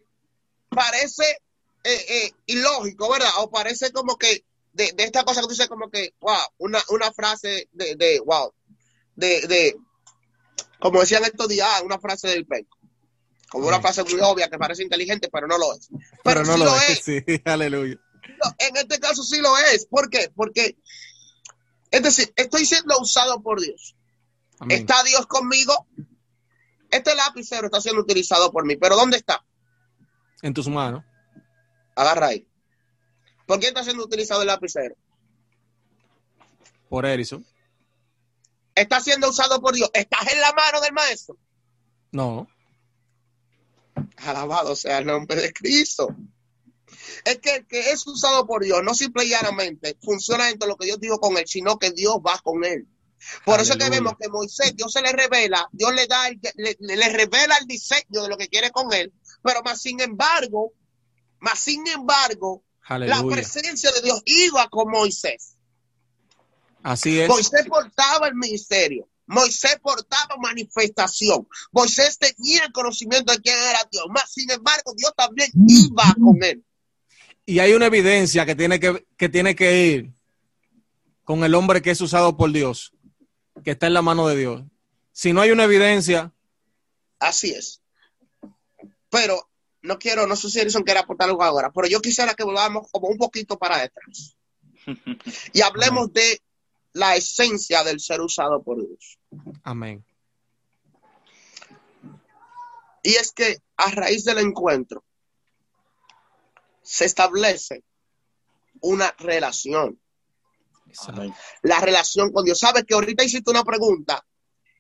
[0.71, 1.43] parece
[1.87, 3.30] eh, eh, ilógico, ¿verdad?
[3.39, 7.12] O parece como que de, esta cosa que tú dices como que, wow, una, una
[7.12, 8.53] frase de, de wow,
[9.14, 9.76] de, de,
[10.80, 12.76] como decían estos días, ah, una frase del peco.
[13.49, 15.89] Como una frase muy obvia que parece inteligente, pero no lo es.
[16.24, 17.01] Pero, no lo, es.
[17.05, 17.97] Sí, aleluya.
[18.59, 19.87] En este caso sí lo es.
[19.87, 20.32] ¿Por qué?
[20.34, 20.76] Porque,
[21.93, 23.95] es decir, estoy siendo usado por Dios.
[24.68, 25.87] ¿Está Dios conmigo?
[26.91, 29.45] Este lapicero está siendo utilizado por mí, pero ¿dónde está?
[30.43, 31.05] En tus manos.
[31.97, 32.47] Agarra ahí.
[33.47, 34.94] ¿Por qué está siendo utilizado el lapicero?
[36.88, 37.44] Por Erison.
[38.74, 39.90] Está siendo usado por Dios.
[39.94, 41.36] ¿Estás en la mano del maestro?
[42.12, 42.47] No.
[44.18, 46.14] Alabado sea el nombre de Cristo.
[47.24, 50.76] Es que el que es usado por Dios no simple y llanamente funciona entre lo
[50.76, 52.86] que Dios dijo con él, sino que Dios va con él.
[53.44, 57.57] Por eso que vemos que Moisés, Dios se le revela, Dios le da, le, revela
[57.57, 60.72] el diseño de lo que quiere con él, pero más sin embargo,
[61.47, 65.57] más sin embargo, la presencia de Dios iba con Moisés.
[66.82, 67.28] Así es.
[67.28, 69.09] Moisés portaba el ministerio.
[69.26, 71.47] Moisés portaba manifestación.
[71.70, 74.07] Moisés tenía el conocimiento de quién era Dios.
[74.11, 76.64] Más sin embargo, Dios también iba con él.
[77.44, 80.12] Y hay una evidencia que tiene que, que tiene que ir
[81.22, 82.92] con el hombre que es usado por Dios
[83.62, 84.64] que está en la mano de Dios.
[85.12, 86.32] Si no hay una evidencia.
[87.20, 87.82] Así es.
[89.11, 89.49] Pero
[89.87, 92.89] no quiero, no sé si Edison quiere aportar algo ahora, pero yo quisiera que volvamos
[92.91, 94.37] como un poquito para atrás
[95.53, 96.43] y hablemos de
[96.93, 99.18] la esencia del ser usado por Dios.
[99.62, 100.05] Amén.
[103.03, 105.05] Y es que a raíz del encuentro
[106.82, 107.84] se establece
[108.80, 110.01] una relación
[111.62, 112.59] la relación con Dios.
[112.59, 114.24] Sabes que ahorita hiciste una pregunta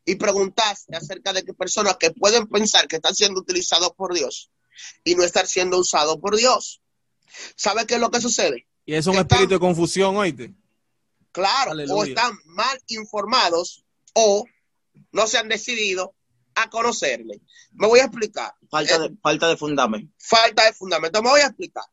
[0.04, 4.50] y preguntaste acerca de que personas que pueden pensar que están siendo utilizados por Dios
[5.04, 6.82] y no estar siendo usados por Dios.
[7.56, 8.66] ¿Sabes qué es lo que sucede?
[8.84, 10.54] Y es un espíritu de confusión, oíste.
[11.32, 14.46] Claro, o están mal informados o
[15.12, 16.14] no se han decidido
[16.54, 17.42] a conocerle.
[17.72, 18.54] Me voy a explicar.
[18.70, 20.12] Falta de, falta de fundamento.
[20.18, 21.22] Falta de fundamento.
[21.22, 21.84] Me voy a explicar.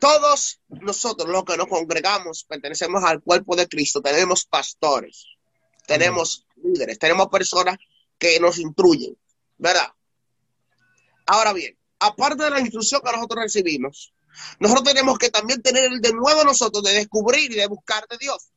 [0.00, 5.24] Todos nosotros los que nos congregamos pertenecemos al cuerpo de Cristo, tenemos pastores,
[5.86, 7.78] tenemos líderes, tenemos personas
[8.18, 9.16] que nos instruyen,
[9.56, 9.88] ¿verdad?
[11.26, 14.12] Ahora bien, aparte de la instrucción que nosotros recibimos,
[14.58, 18.18] nosotros tenemos que también tener el de nuevo nosotros de descubrir y de buscar de
[18.18, 18.50] Dios.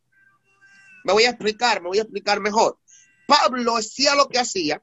[1.03, 2.79] Me voy a explicar, me voy a explicar mejor.
[3.27, 4.81] Pablo hacía lo que hacía,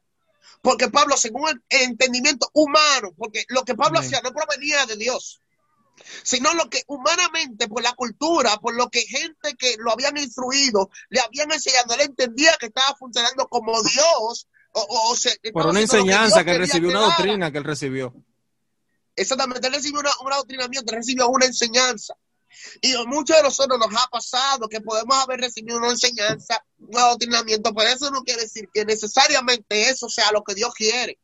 [0.62, 5.40] porque Pablo, según el entendimiento humano, porque lo que Pablo hacía no provenía de Dios
[6.22, 10.90] sino lo que humanamente, por la cultura, por lo que gente que lo habían instruido,
[11.08, 14.48] le habían enseñado, él entendía que estaba funcionando como Dios.
[14.76, 15.14] O,
[15.52, 18.12] por una enseñanza que, recibió, una doctrina que él recibió.
[19.14, 22.14] Exactamente, él recibió una, un adoctrinamiento, recibió una enseñanza.
[22.80, 26.96] Y a muchos de nosotros nos ha pasado que podemos haber recibido una enseñanza, un
[26.96, 31.18] adoctrinamiento, pero eso no quiere decir que necesariamente eso sea lo que Dios quiere.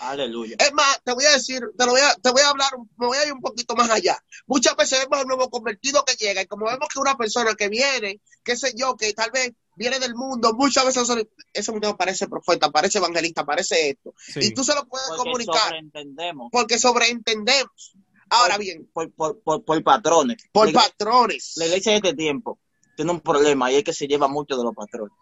[0.00, 0.56] Aleluya.
[0.58, 3.06] Es más, te voy a decir, te, lo voy a, te voy a hablar, me
[3.06, 4.22] voy a ir un poquito más allá.
[4.46, 7.68] Muchas veces vemos al nuevo convertido que llega y como vemos que una persona que
[7.68, 11.16] viene, qué sé yo, que tal vez viene del mundo, muchas veces eso,
[11.52, 14.12] eso parece profeta, parece evangelista, parece esto.
[14.36, 15.68] Y tú se lo puedes porque comunicar.
[15.68, 16.48] Sobreentendemos.
[16.50, 17.92] Porque sobreentendemos.
[18.28, 18.90] Ahora bien.
[18.92, 20.36] Por, por, patrones.
[20.52, 21.52] Por patrones.
[21.56, 22.58] La iglesia de este tiempo
[22.96, 25.16] tiene un problema y es que se lleva mucho de los patrones.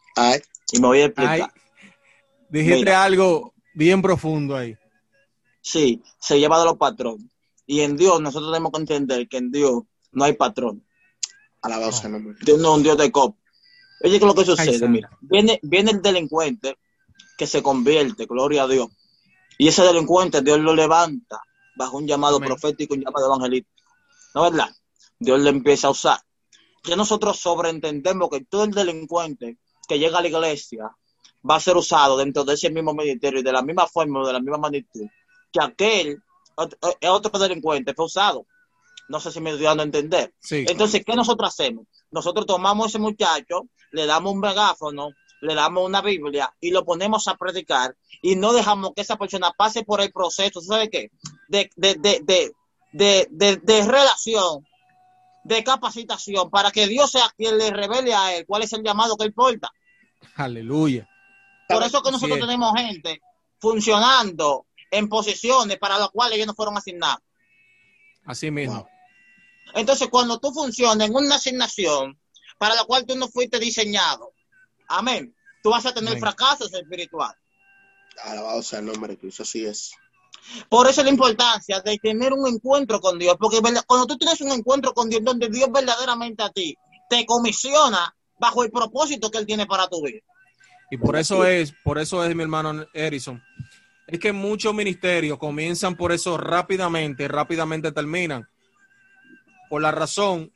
[0.72, 1.52] Y me voy a explicar.
[2.48, 4.76] Dijiste algo bien profundo ahí.
[5.60, 7.26] Sí, se lleva de los patrones.
[7.66, 9.82] Y en Dios nosotros tenemos que entender que en Dios
[10.12, 10.84] no hay patrón.
[11.60, 12.10] Alabado sea
[12.42, 13.36] Dios no es un Dios de cop.
[14.02, 14.88] Oye, ¿qué es lo que sucede?
[14.88, 16.76] Mira, viene, viene el delincuente
[17.36, 18.88] que se convierte, gloria a Dios.
[19.58, 21.40] Y ese delincuente Dios lo levanta
[21.76, 23.82] bajo un llamado profético, un llamado evangelístico.
[24.34, 24.74] ¿No es verdad?
[25.18, 26.18] Dios le empieza a usar.
[26.82, 30.90] Que nosotros sobreentendemos que todo el delincuente que llega a la iglesia
[31.48, 34.32] va a ser usado dentro de ese mismo ministerio y de la misma forma, de
[34.32, 35.06] la misma magnitud,
[35.52, 36.18] que aquel
[37.00, 38.46] eh, otro delincuente fue usado.
[39.08, 40.34] No sé si me estoy dando a entender.
[40.50, 41.86] Entonces, ¿qué nosotros hacemos?
[42.10, 45.10] Nosotros tomamos a ese muchacho, le damos un megáfono,
[45.42, 49.52] le damos una Biblia y lo ponemos a predicar y no dejamos que esa persona
[49.56, 51.10] pase por el proceso, ¿sabe qué?
[51.48, 52.52] De, de, de,
[52.92, 54.66] de, de, de relación,
[55.44, 59.16] de capacitación, para que Dios sea quien le revele a él cuál es el llamado
[59.16, 59.70] que él porta.
[60.34, 61.08] Aleluya.
[61.68, 63.20] Por eso que nosotros tenemos gente
[63.58, 67.20] funcionando en posiciones para las cuales ellos no fueron asignados.
[68.24, 68.88] Así mismo.
[69.74, 72.18] Entonces, cuando tú funcionas en una asignación
[72.58, 74.32] para la cual tú no fuiste diseñado,
[74.88, 77.38] amén, tú vas a tener fracasos espirituales.
[78.24, 79.92] Alabado sea el nombre de Cristo, así es.
[80.68, 84.52] Por eso la importancia de tener un encuentro con Dios, porque cuando tú tienes un
[84.52, 86.76] encuentro con Dios, donde Dios verdaderamente a ti
[87.10, 90.20] te comisiona bajo el propósito que Él tiene para tu vida.
[90.90, 93.42] Y por eso es, por eso es mi hermano Erison,
[94.06, 98.48] es que muchos ministerios comienzan por eso rápidamente, rápidamente terminan.
[99.68, 100.52] Por la razón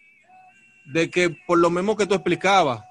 [0.87, 2.85] de que, por lo mismo que tú explicabas,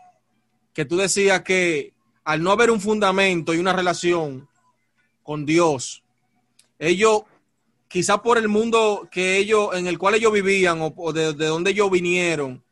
[0.73, 1.93] que tú decías que
[2.23, 4.47] al no haber un fundamento y una relación
[5.23, 6.03] con Dios,
[6.77, 7.23] ellos,
[7.87, 11.91] quizás por el mundo que ellos, en el cual ellos vivían o, de, donde ellos
[11.91, 12.63] vinieron,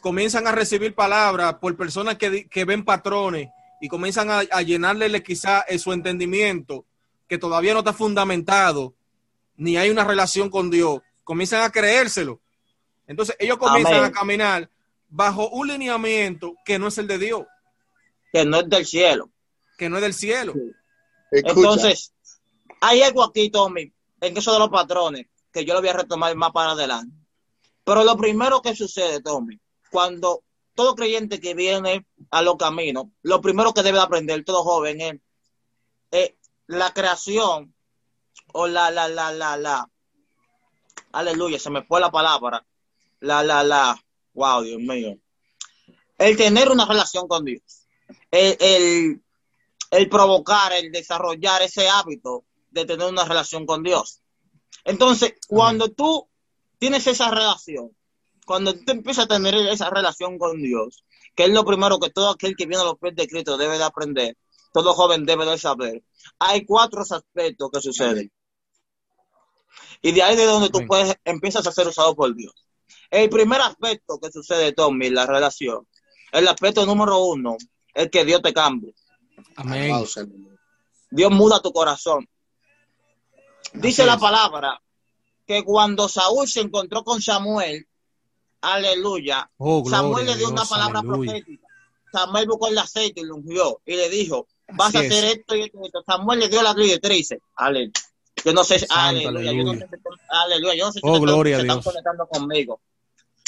[0.00, 3.48] comienzan a recibir palabras por personas que, que ven patrones
[3.80, 6.84] y comienzan a, llenarle quizá su entendimiento
[7.28, 8.94] que todavía no está fundamentado,
[9.56, 12.40] ni hay una relación con Dios, comienzan a creérselo.
[13.06, 14.70] Entonces ellos comienzan a caminar
[15.10, 17.46] bajo un lineamiento que no es el de Dios.
[18.32, 19.28] Que no es del cielo.
[19.76, 20.54] Que no es del cielo.
[21.30, 22.14] Entonces,
[22.80, 26.34] hay algo aquí, Tommy, en eso de los patrones, que yo lo voy a retomar
[26.34, 27.14] más para adelante.
[27.84, 29.60] Pero lo primero que sucede, Tommy,
[29.90, 35.20] cuando todo creyente que viene a los caminos, lo primero que debe aprender todo joven
[36.10, 36.32] es
[36.66, 37.74] la creación
[38.54, 39.90] o la, la, la, la, la,
[41.12, 42.64] aleluya, se me fue la palabra,
[43.20, 44.04] la, la, la,
[44.34, 45.18] wow, Dios mío,
[46.18, 47.86] el tener una relación con Dios,
[48.30, 49.22] el, el,
[49.90, 54.20] el provocar, el desarrollar ese hábito de tener una relación con Dios.
[54.84, 56.28] Entonces, cuando tú
[56.78, 57.96] tienes esa relación,
[58.44, 61.04] cuando tú empiezas a tener esa relación con Dios,
[61.34, 63.78] que es lo primero que todo aquel que viene a los pies de Cristo debe
[63.78, 64.36] de aprender,
[64.72, 66.02] todo joven debe de saber,
[66.38, 68.32] hay cuatro aspectos que suceden.
[70.02, 72.52] Y de ahí de donde tú puedes, empiezas a ser usado por Dios.
[73.10, 75.86] El primer aspecto que sucede, Tommy, la relación,
[76.32, 77.56] el aspecto número uno,
[77.94, 78.94] es que Dios te cambie.
[79.56, 80.04] Amén.
[81.10, 82.28] Dios muda tu corazón.
[83.72, 84.80] Dice la palabra
[85.46, 87.86] que cuando Saúl se encontró con Samuel,
[88.60, 89.50] Aleluya.
[89.58, 91.66] Oh, Samuel le dio una palabra profética.
[92.12, 95.62] Samuel buscó el aceite y lo ungió y le dijo, vas a hacer esto y
[95.62, 97.38] esto, Samuel le dio la directrices.
[97.56, 97.92] Aleluya.
[98.44, 99.52] Yo no sé, aleluya.
[99.52, 99.88] Yo no sé,
[100.28, 100.74] aleluya.
[100.74, 102.80] Yo no sé si oh, gloria te, están conectando conmigo.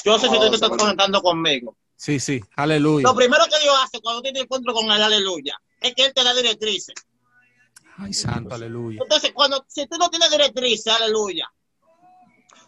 [0.04, 1.76] Yo no sé si tú te estás conectando conmigo.
[1.96, 3.06] Sí, sí, aleluya.
[3.06, 6.24] Lo primero que Dios hace cuando tiene encuentro con él, aleluya, es que Él te
[6.24, 6.94] da directrices.
[7.98, 9.00] Ay, santo, aleluya.
[9.02, 11.50] Entonces, cuando, si tú no tienes directrices, aleluya,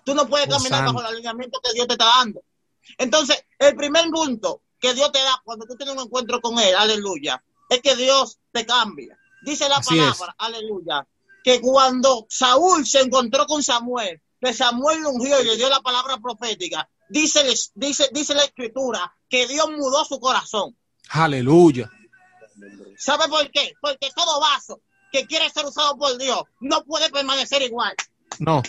[0.05, 2.43] Tú no puedes caminar bajo el alineamiento que Dios te está dando.
[2.99, 6.75] Entonces, el primer punto que Dios te da cuando tú tienes un encuentro con Él,
[6.75, 9.17] aleluya, es que Dios te cambia.
[9.43, 11.07] Dice la palabra, aleluya,
[11.43, 15.81] que cuando Saúl se encontró con Samuel, que Samuel lo ungió y le dio la
[15.81, 20.77] palabra profética, dice, dice, dice la escritura que Dios mudó su corazón.
[21.11, 21.91] Aleluya.
[22.97, 23.75] ¿Sabe por qué?
[23.81, 24.81] Porque todo vaso
[25.11, 27.95] que quiere ser usado por Dios no puede permanecer igual.
[28.39, 28.63] No.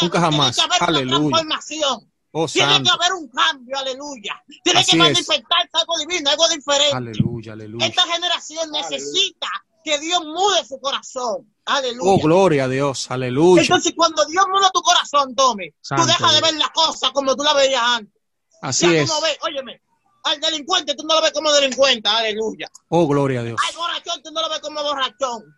[0.00, 0.54] Nunca jamás.
[0.56, 1.18] Tiene que haber aleluya.
[1.18, 2.12] una transformación.
[2.30, 4.42] Oh, tiene que haber un cambio, aleluya.
[4.62, 6.94] Tiene que manifestarse algo divino, algo diferente.
[6.94, 7.86] Aleluya, aleluya.
[7.86, 9.48] Esta generación necesita
[9.88, 11.52] que Dios mude su corazón.
[11.64, 12.10] Aleluya.
[12.10, 13.62] Oh, gloria a Dios, aleluya.
[13.62, 17.42] Entonces, cuando Dios muda tu corazón, Tommy, tú dejas de ver las cosas como tú
[17.42, 18.22] la veías antes.
[18.60, 19.08] Así es.
[19.08, 19.80] no ves, óyeme,
[20.24, 22.70] al delincuente tú no lo ves como delincuente, aleluya.
[22.88, 23.60] Oh, gloria a Dios.
[23.68, 25.56] Al borrachón tú no lo ves como borrachón.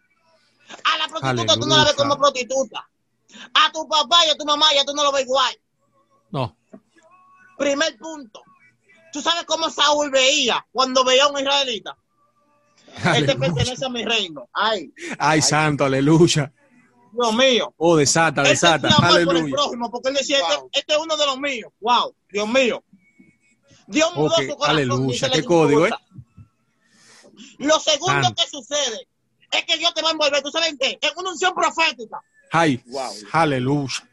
[0.85, 2.89] A la prostituta tú no la ves como prostituta.
[3.55, 5.57] A tu papá y a tu mamá ya tú no lo ves igual.
[6.31, 6.57] No.
[7.59, 8.43] Primer punto.
[9.13, 11.97] ¿Tú sabes cómo Saúl veía cuando veía a un israelita?
[13.17, 14.49] Este pertenece a mi reino.
[14.53, 14.93] Ay.
[15.19, 16.53] Ay, santo, aleluya.
[17.13, 17.75] Dios mío.
[17.77, 18.89] Oh, desata, desata.
[19.03, 19.57] aleluya.
[19.91, 21.73] porque él decía, este, este, es uno de los míos.
[21.81, 22.83] Wow, Dios mío.
[23.87, 24.71] Dios mudó su corazón.
[24.71, 25.91] Aleluya, qué código, ¿eh?
[27.59, 29.09] Lo segundo que sucede
[29.51, 30.43] es que Dios te va a envolver.
[30.43, 30.99] ¿Tú sabes qué?
[31.01, 32.21] En una unción profética.
[32.53, 32.83] Ay,
[33.33, 34.10] aleluya.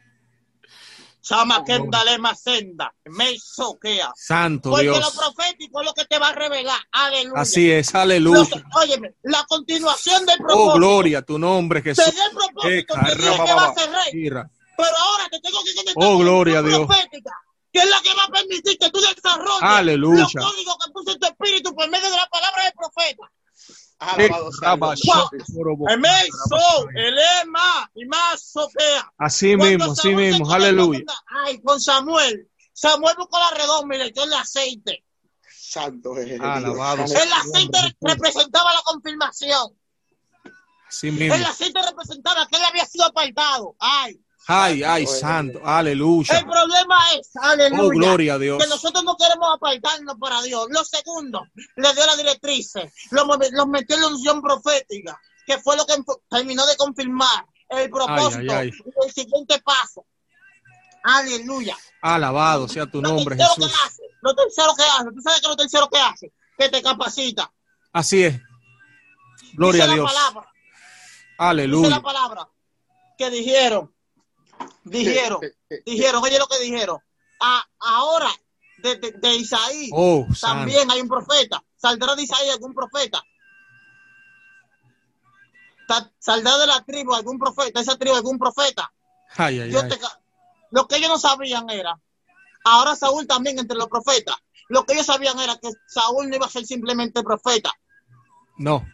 [1.27, 1.63] Chama
[2.19, 4.13] más senda, me soquea.
[4.15, 4.99] Santo Porque Dios.
[4.99, 6.79] lo profético es lo que te va a revelar.
[6.91, 7.41] Aleluya.
[7.41, 8.63] Así es, aleluya.
[8.75, 10.71] óyeme, la continuación del propósito.
[10.71, 12.05] Oh, gloria a tu nombre, Jesús.
[12.05, 14.29] Te el propósito que, que va a ser rey.
[14.29, 16.85] Pero ahora te tengo que conectar oh, gloria a Dios.
[16.85, 17.31] profética,
[17.73, 20.21] que es la que va a permitir que tú desarrolles aleluya.
[20.21, 23.31] los códigos que puso tu espíritu por medio de la palabra del profeta.
[29.17, 31.03] Así mismo, así mismo, aleluya.
[31.45, 32.49] Ay, con Samuel.
[32.73, 35.03] Samuel buscó la redoma y le echó el aceite.
[35.49, 39.75] Santo El aceite representaba la confirmación.
[40.87, 41.33] Así mismo.
[41.33, 43.75] El aceite representaba que él había sido apartado.
[43.79, 44.19] Ay.
[44.49, 46.39] Ay, ay, santo, aleluya.
[46.39, 48.63] El problema es, aleluya, oh, gloria a Dios.
[48.63, 50.67] que nosotros no queremos apartarnos para Dios.
[50.69, 51.45] Lo segundo,
[51.75, 52.71] le dio la directriz,
[53.11, 53.27] los,
[53.67, 55.19] metió en la unción profética.
[55.45, 55.95] que fue lo que
[56.29, 58.73] terminó de confirmar el propósito del
[59.13, 60.05] siguiente paso.
[61.03, 61.77] Aleluya.
[62.01, 63.69] Alabado sea tu nombre, Jesús.
[64.21, 66.33] lo tercero que hace, ¿tú sabes qué es lo tercero que hace?
[66.57, 67.51] Que te capacita.
[67.91, 68.39] Así es.
[69.53, 70.11] Gloria a Dios.
[71.37, 71.89] Aleluya.
[71.89, 72.49] la palabra
[73.17, 73.93] que dijeron,
[74.89, 75.39] dijeron,
[75.85, 76.99] dijeron, oye lo que dijeron.
[77.79, 78.29] ahora,
[78.79, 81.63] de, de, Isaí, oh, también hay un profeta.
[81.75, 83.23] Saldrá de Isaí algún profeta.
[86.19, 88.91] Saldrá de la tribu algún profeta, esa tribu algún profeta.
[90.71, 91.97] lo que ellos no sabían era,
[92.65, 94.35] ahora Saúl también entre los profetas,
[94.69, 97.71] lo que ellos sabían era que Saúl no iba a ser simplemente profeta.
[98.57, 98.85] No.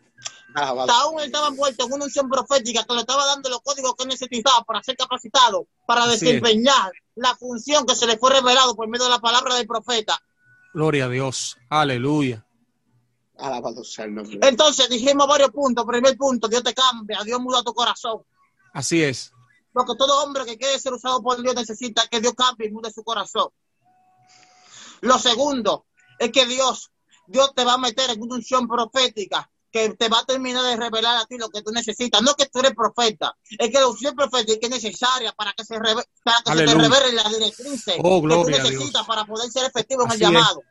[0.53, 4.63] Saúl estaba envuelto en una unción profética que le estaba dando los códigos que necesitaba
[4.63, 9.11] para ser capacitado, para desempeñar la función que se le fue revelado por medio de
[9.11, 10.19] la palabra del profeta.
[10.73, 11.57] Gloria a Dios.
[11.69, 12.45] Aleluya.
[13.37, 14.39] Alabado sea el nombre.
[14.41, 15.85] Entonces dijimos varios puntos.
[15.85, 18.21] Primer punto, Dios te cambia, Dios muda tu corazón.
[18.73, 19.31] Así es.
[19.71, 22.91] Porque todo hombre que quiere ser usado por Dios necesita que Dios cambie y mude
[22.91, 23.49] su corazón.
[25.01, 25.85] Lo segundo
[26.19, 26.91] es que Dios,
[27.27, 30.75] Dios te va a meter en una unción profética que te va a terminar de
[30.75, 32.21] revelar a ti lo que tú necesitas.
[32.21, 35.79] No que tú eres profeta, es que la unción profética es necesaria para que se,
[35.79, 36.03] para
[36.45, 40.11] que se te revele la directriz oh, que tú necesitas para poder ser efectivo en
[40.11, 40.61] el llamado.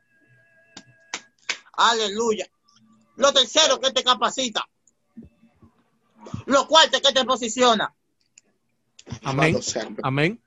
[1.72, 2.46] Aleluya.
[3.16, 4.64] Lo tercero, que te capacita.
[6.46, 7.92] Lo cuarto, que te posiciona.
[9.24, 9.58] Amén.
[10.04, 10.40] Amén.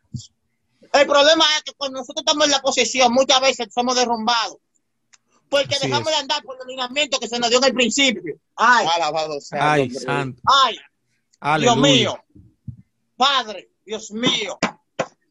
[0.93, 4.57] El problema es que cuando nosotros estamos en la posición, muchas veces somos derrumbados.
[5.49, 8.37] Porque dejamos de andar por el alineamiento que se nos dio en el principio.
[8.55, 10.41] Ay, Alabado sea Ay, santo.
[10.45, 10.77] Ay,
[11.61, 12.17] Dios mío.
[13.15, 14.57] Padre, Dios mío.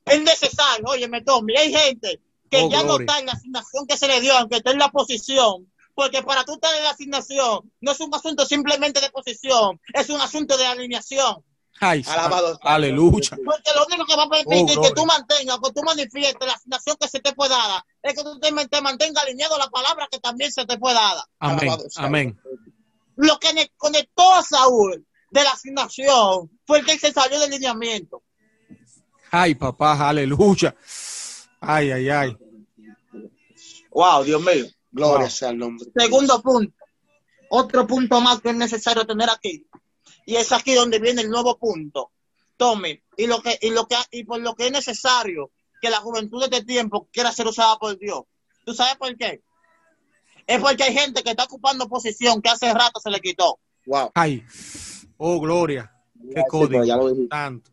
[0.04, 1.58] Es necesario, oye, me tome.
[1.58, 4.56] Hay gente que oh, ya no está en la asignación que se le dio, aunque
[4.56, 5.70] esté en la posición.
[5.94, 10.10] Porque para tú estar en la asignación no es un asunto simplemente de posición, es
[10.10, 11.44] un asunto de alineación.
[11.80, 13.36] Ay, Alabado, aleluya.
[13.44, 16.54] Porque lo único que va a permitir oh, que tú mantengas, que tú manifiestes la
[16.54, 20.08] asignación que se te fue dada, es que tú te, mantengas alineado a la palabra
[20.10, 21.26] que también se te fue dada.
[21.40, 21.72] Amén.
[21.96, 22.40] Amén.
[23.16, 28.22] Lo que conectó a Saúl de la asignación fue el que se salió del lineamiento.
[29.30, 30.76] Ay, papá, aleluya.
[31.60, 32.36] Ay, ay, ay.
[33.90, 34.66] Wow, Dios mío.
[34.92, 35.88] Gloria sea el nombre.
[35.96, 36.72] Segundo punto.
[37.50, 39.66] Otro punto más que es necesario tener aquí
[40.26, 42.10] y es aquí donde viene el nuevo punto.
[42.56, 45.50] Tome, y lo que, y lo que, y por lo que es necesario
[45.80, 48.22] que la juventud de este tiempo quiera ser usada por Dios.
[48.64, 49.42] ¿Tú sabes por qué?
[50.46, 53.58] Es porque hay gente que está ocupando posición que hace rato se le quitó.
[53.86, 54.12] Wow.
[54.14, 54.44] Ay,
[55.18, 55.92] oh, gloria.
[56.34, 56.82] Qué código.
[57.28, 57.70] Tanto.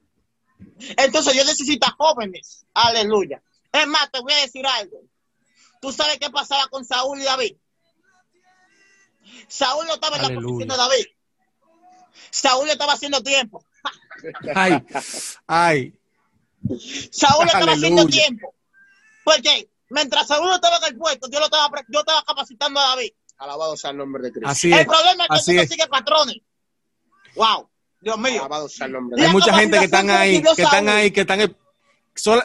[0.97, 2.65] Entonces Dios necesita jóvenes.
[2.73, 3.41] Aleluya.
[3.71, 5.01] Es más, te voy a decir algo.
[5.79, 7.55] ¿Tú sabes qué pasaba con Saúl y David?
[9.47, 11.05] Saúl no estaba en la posición de David.
[12.32, 13.63] Saúl estaba haciendo tiempo.
[14.55, 14.84] Ay,
[15.47, 15.93] ay.
[17.11, 18.53] Saúl estaba haciendo tiempo.
[19.23, 23.11] Porque mientras Saúl estaba en el puesto, yo lo estaba, yo estaba capacitando a David.
[23.38, 24.49] Alabado sea el nombre de Cristo.
[24.49, 26.38] Así el problema es que tú no sigues patrones.
[27.36, 27.69] Wow,
[27.99, 28.39] Dios mío.
[28.39, 31.21] Alabado sea el nombre de Hay mucha gente que están ahí, que están ahí, que
[31.21, 31.55] están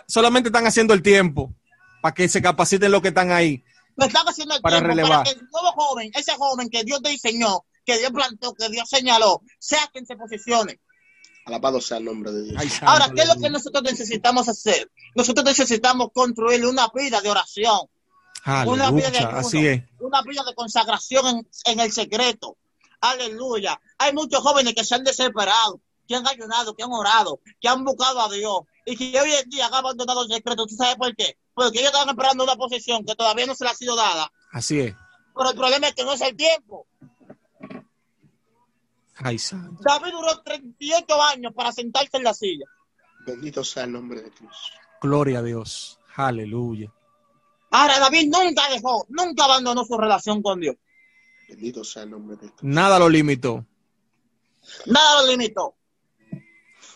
[0.06, 1.52] solamente están haciendo el tiempo
[2.00, 3.62] para que se capaciten los que están ahí.
[3.96, 5.10] están haciendo el para tiempo relevar.
[5.10, 8.68] para que el nuevo joven, ese joven que Dios te diseñó, que Dios planteó, que
[8.68, 10.80] Dios señaló, sea quien se posicione.
[11.46, 12.82] Alabado sea el nombre de Dios.
[12.82, 14.90] Ahora, ¿qué es lo que nosotros necesitamos hacer?
[15.14, 17.78] Nosotros necesitamos construir una vida de oración.
[18.66, 19.82] una vida de así es.
[20.00, 22.56] Una vida de consagración en, el secreto.
[23.00, 23.80] Aleluya.
[23.98, 27.84] Hay muchos jóvenes que se han desesperado, que han ayunado, que han orado, que han
[27.84, 30.66] buscado a Dios y que hoy en día han abandonado el secreto.
[30.66, 31.36] ¿Tú sabes por qué?
[31.54, 34.32] Porque ellos estaban esperando una posición que todavía no se les ha sido dada.
[34.50, 34.94] Así es.
[35.36, 36.86] Pero el problema es que no es el tiempo.
[39.80, 42.66] David duró 38 años para sentarse en la silla.
[43.26, 44.72] Bendito sea el nombre de Dios.
[45.00, 45.98] Gloria a Dios.
[46.14, 46.92] Aleluya.
[47.70, 50.76] Ahora David nunca dejó, nunca abandonó su relación con Dios.
[51.48, 52.58] Bendito sea el nombre de Dios.
[52.62, 53.66] Nada lo limitó.
[54.86, 55.76] Nada lo limitó.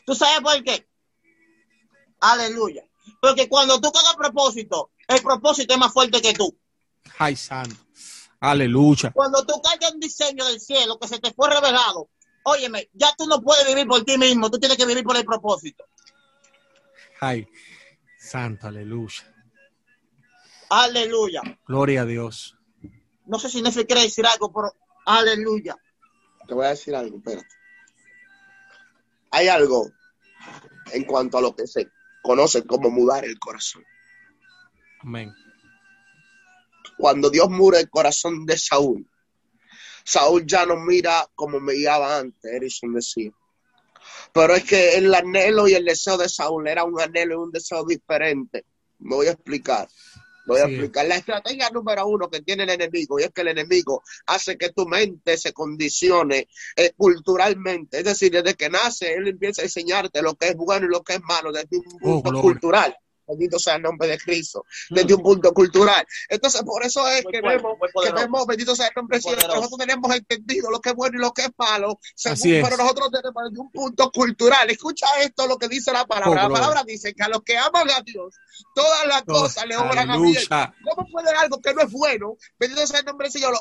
[0.05, 0.87] ¿Tú sabes por qué?
[2.21, 2.85] Aleluya.
[3.21, 6.57] Porque cuando tú cagas propósito, el propósito es más fuerte que tú.
[7.19, 7.77] Ay, santo.
[8.41, 9.11] Aleluya.
[9.13, 12.09] Cuando tú cargas un diseño del cielo que se te fue revelado,
[12.45, 15.27] óyeme, ya tú no puedes vivir por ti mismo, tú tienes que vivir por el
[15.27, 15.85] propósito.
[17.21, 17.47] Ay,
[18.19, 19.23] santo, aleluya.
[20.71, 21.43] Aleluya.
[21.67, 22.57] Gloria a Dios.
[23.27, 24.73] No sé si Nefi quiere decir algo, pero
[25.05, 25.77] aleluya.
[26.49, 27.49] Te voy a decir algo, espérate.
[29.33, 29.91] Hay algo
[30.93, 31.91] en cuanto a lo que se
[32.23, 33.85] conoce como mudar el corazón.
[35.01, 35.35] Amén
[37.01, 39.09] cuando Dios mura el corazón de Saúl,
[40.05, 43.31] Saúl ya no mira como me guiaba antes, Erison decía.
[44.33, 47.51] Pero es que el anhelo y el deseo de Saúl era un anhelo y un
[47.51, 48.65] deseo diferente.
[48.99, 49.89] Me voy a explicar.
[50.47, 53.49] Voy a explicar la estrategia número uno que tiene el enemigo y es que el
[53.49, 57.99] enemigo hace que tu mente se condicione eh, culturalmente.
[57.99, 61.03] Es decir, desde que nace, él empieza a enseñarte lo que es bueno y lo
[61.03, 62.97] que es malo desde un oh, punto cultural.
[63.31, 66.05] Bendito sea el nombre de Cristo, desde un punto cultural.
[66.29, 69.79] Entonces, por eso es que, vemos, que vemos, bendito sea el nombre de Cristo, nosotros
[69.79, 73.61] tenemos entendido lo que es bueno y lo que es malo, pero nosotros tenemos desde
[73.61, 74.69] un punto cultural.
[74.71, 76.49] Escucha esto, lo que dice la palabra.
[76.49, 78.35] la palabra dice que a los que aman a Dios,
[78.75, 80.43] todas las cosas le obran a bien.
[80.49, 82.37] ¿Cómo puede algo que no es bueno?
[82.59, 83.55] Bendito sea el nombre del Señor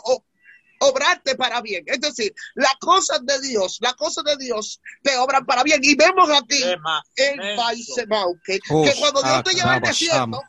[0.80, 1.84] obrarte para bien.
[1.88, 5.80] Es decir, las cosas de Dios, las cosas de Dios te obran para bien.
[5.84, 6.63] Y vemos aquí
[7.15, 7.93] el país
[8.45, 10.41] que, que cuando Dios te lleva al desierto,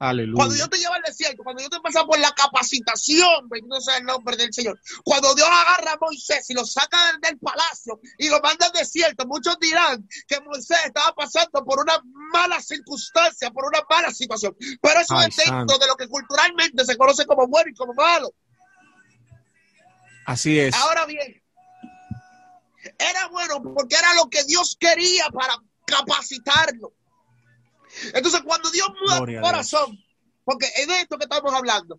[0.00, 0.36] Aleluya.
[0.36, 3.96] Cuando Dios te lleva al desierto, cuando Dios te pasa por la capacitación, bendito sea
[3.96, 4.78] el nombre del Señor.
[5.02, 9.26] Cuando Dios agarra a Moisés y lo saca del palacio y lo manda al desierto,
[9.26, 12.00] muchos dirán que Moisés estaba pasando por una
[12.32, 14.56] mala circunstancia, por una mala situación.
[14.80, 18.32] Pero eso es dentro de lo que culturalmente se conoce como bueno y como malo.
[20.28, 20.74] Así es.
[20.74, 21.42] Ahora bien,
[22.98, 25.56] era bueno porque era lo que Dios quería para
[25.86, 26.92] capacitarlo.
[28.12, 29.98] Entonces, cuando Dios muda tu corazón,
[30.44, 31.98] porque es de esto que estamos hablando,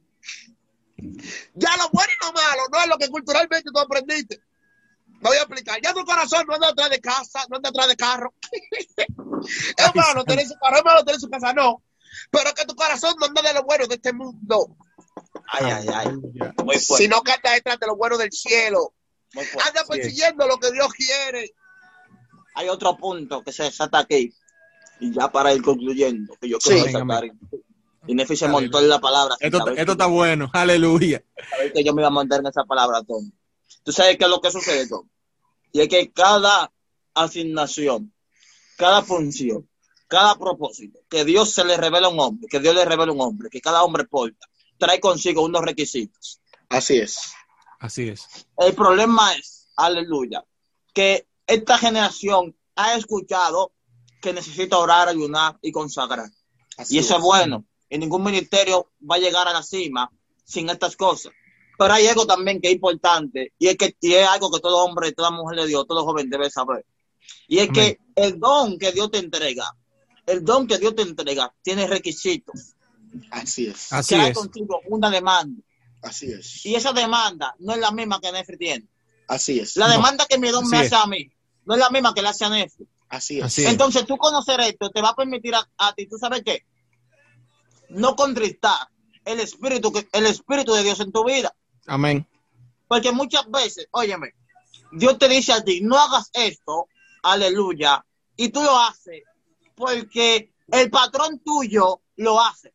[1.56, 4.40] ya lo bueno y lo malo no es lo que culturalmente tú aprendiste.
[5.08, 5.80] Me voy a explicar.
[5.82, 8.36] Ya tu corazón no anda atrás de casa, no anda atrás de carro.
[9.42, 11.82] es malo tener su carro, es malo tener su casa, no.
[12.30, 14.78] Pero que tu corazón no anda de lo bueno de este mundo.
[15.52, 16.80] Ay, ay, ay.
[16.80, 18.94] Sino que anda detrás de lo bueno del cielo.
[19.36, 21.54] Anda persiguiendo lo que Dios quiere.
[22.56, 24.34] Hay otro punto que se desata aquí.
[25.00, 27.32] Y ya para ir concluyendo, que yo quiero sí.
[28.08, 29.36] Y Nefi se montó en la palabra.
[29.40, 31.24] Esto, está bueno, aleluya.
[31.74, 33.32] que yo me iba a montar en esa palabra, Tom.
[33.84, 35.08] Tú sabes qué es lo que sucede, Tom.
[35.72, 36.72] Y es que cada
[37.14, 38.14] asignación,
[38.78, 39.70] cada función,
[40.08, 43.16] cada propósito que Dios se le revela a un hombre, que Dios le revela a
[43.16, 44.49] un hombre, que cada hombre porta,
[44.80, 46.42] trae consigo unos requisitos.
[46.70, 47.34] Así es.
[47.80, 48.28] Así es.
[48.58, 50.44] El problema es, aleluya,
[50.94, 53.74] que esta generación ha escuchado
[54.22, 56.30] que necesita orar, ayunar y consagrar.
[56.90, 57.22] y eso es.
[57.22, 57.66] bueno.
[57.90, 60.12] Y ningún ministerio va a llegar a la cima
[60.44, 61.34] sin estas cosas.
[61.78, 65.14] Pero hay algo también que es importante y es que es algo que todo hombre,
[65.14, 66.86] toda mujer de Dios, todo joven debe saber.
[67.48, 69.76] Y es que el don que Dios te entrega,
[70.26, 72.76] el don que Dios te entrega, tiene requisitos.
[73.32, 73.92] Así es.
[73.92, 74.38] Así es.
[74.38, 75.62] contigo una demanda.
[76.02, 76.66] Así es.
[76.66, 78.88] Y esa demanda no es la misma que Nefri tiene.
[79.28, 79.76] Así es.
[79.76, 81.32] La demanda que mi don me hace a mí
[81.66, 82.88] no es la misma que le hace a Nefri.
[83.10, 83.60] Así es.
[83.60, 86.66] Entonces tú conocer esto te va a permitir a, ti, ¿tú sabes qué?
[87.90, 88.88] No contristar
[89.26, 91.54] el espíritu, el espíritu de Dios en tu vida.
[91.88, 92.28] Amén.
[92.88, 94.34] Porque muchas veces, óyeme,
[94.92, 96.88] Dios te dice a ti, no hagas esto,
[97.22, 98.04] aleluya,
[98.36, 99.24] y tú lo haces
[99.76, 102.74] porque el patrón tuyo lo hace.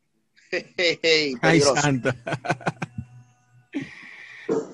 [1.43, 2.17] Ay, santa.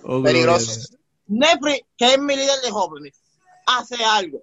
[0.04, 0.96] Oh, peligroso.
[1.26, 3.22] Nefri, que es mi líder de jóvenes,
[3.66, 4.42] hace algo.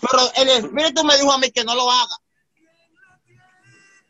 [0.00, 2.16] Pero el espíritu me dijo a mí que no lo haga.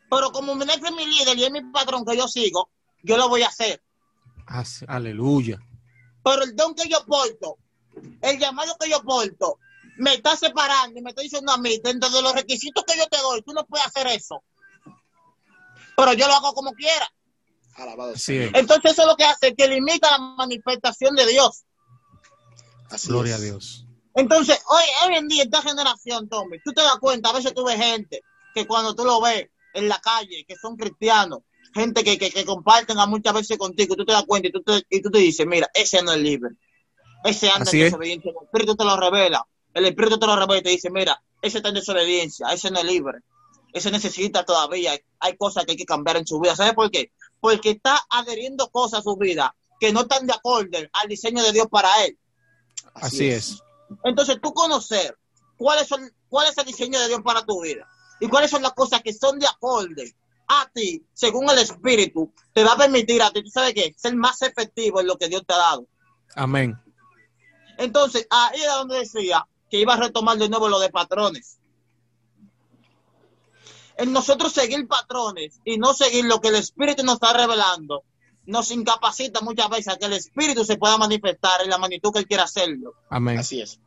[0.09, 2.69] Pero como Nefri es mi líder y es mi patrón que yo sigo,
[3.03, 3.81] yo lo voy a hacer.
[4.87, 5.59] Aleluya.
[6.23, 7.57] Pero el don que yo porto,
[8.21, 9.59] el llamado que yo porto,
[9.97, 13.07] me está separando y me está diciendo a mí, dentro de los requisitos que yo
[13.07, 14.43] te doy, tú no puedes hacer eso.
[15.97, 17.11] Pero yo lo hago como quiera.
[18.53, 21.63] Entonces eso es lo que hace, que limita la manifestación de Dios.
[23.05, 23.85] Gloria a Dios.
[24.13, 27.65] Entonces, hoy, hoy en día, esta generación, Tommy, tú te das cuenta, a veces tú
[27.65, 28.21] ves gente
[28.53, 31.39] que cuando tú lo ves en la calle, que son cristianos,
[31.73, 34.83] gente que, que, comparten a muchas veces contigo, tú te das cuenta y tú te,
[34.89, 36.51] y tú te dices, mira, ese no es libre.
[37.23, 38.31] Ese anda en desobediencia.
[38.31, 39.45] El Espíritu te lo revela.
[39.73, 42.79] El Espíritu te lo revela y te dice, mira, ese está en desobediencia, ese no
[42.79, 43.19] es libre.
[43.77, 46.55] Ese necesita todavía, hay cosas que hay que cambiar en su vida.
[46.55, 47.11] ¿Sabes por qué?
[47.39, 51.51] Porque está adheriendo cosas a su vida que no están de acuerdo al diseño de
[51.51, 52.17] Dios para él.
[52.93, 53.61] Así, es.
[54.03, 55.17] Entonces, tú conocer
[55.57, 57.87] cuáles son, cuál es el diseño de Dios para tu vida
[58.19, 60.15] y cuáles son las cosas que son de acorde
[60.47, 63.93] a ti, según el Espíritu, te va a permitir a ti, ¿tú sabes qué?
[63.97, 65.87] Ser más efectivo en lo que Dios te ha dado.
[66.35, 66.79] Amén.
[67.77, 71.56] Entonces, ahí es donde decía que iba a retomar de nuevo lo de patrones.
[73.97, 78.03] En nosotros seguir patrones y no seguir lo que el Espíritu nos está revelando,
[78.45, 82.19] nos incapacita muchas veces a que el Espíritu se pueda manifestar en la magnitud que
[82.19, 82.93] Él quiera hacerlo.
[83.09, 83.39] Amén.
[83.39, 83.79] Así es.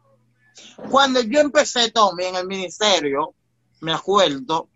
[0.91, 3.35] Cuando yo empecé, Tommy, en el ministerio,
[3.81, 4.69] me acuerdo,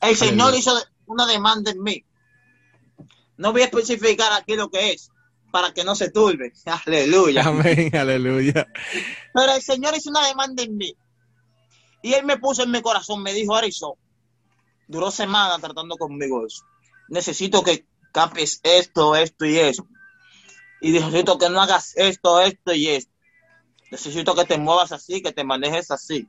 [0.00, 0.76] el Señor hizo
[1.06, 2.04] una demanda en mí.
[3.36, 5.10] No voy a especificar aquí lo que es,
[5.50, 6.52] para que no se turbe.
[6.86, 7.44] Aleluya.
[7.46, 8.66] Amén, aleluya.
[9.32, 10.96] Pero el Señor hizo una demanda en mí.
[12.02, 13.96] Y Él me puso en mi corazón, me dijo, Arizo,
[14.88, 16.64] duró semanas tratando conmigo eso.
[17.08, 19.86] Necesito que cambies esto, esto y eso.
[20.80, 23.12] Y necesito que no hagas esto, esto y esto.
[23.90, 26.26] Necesito que te muevas así, que te manejes así.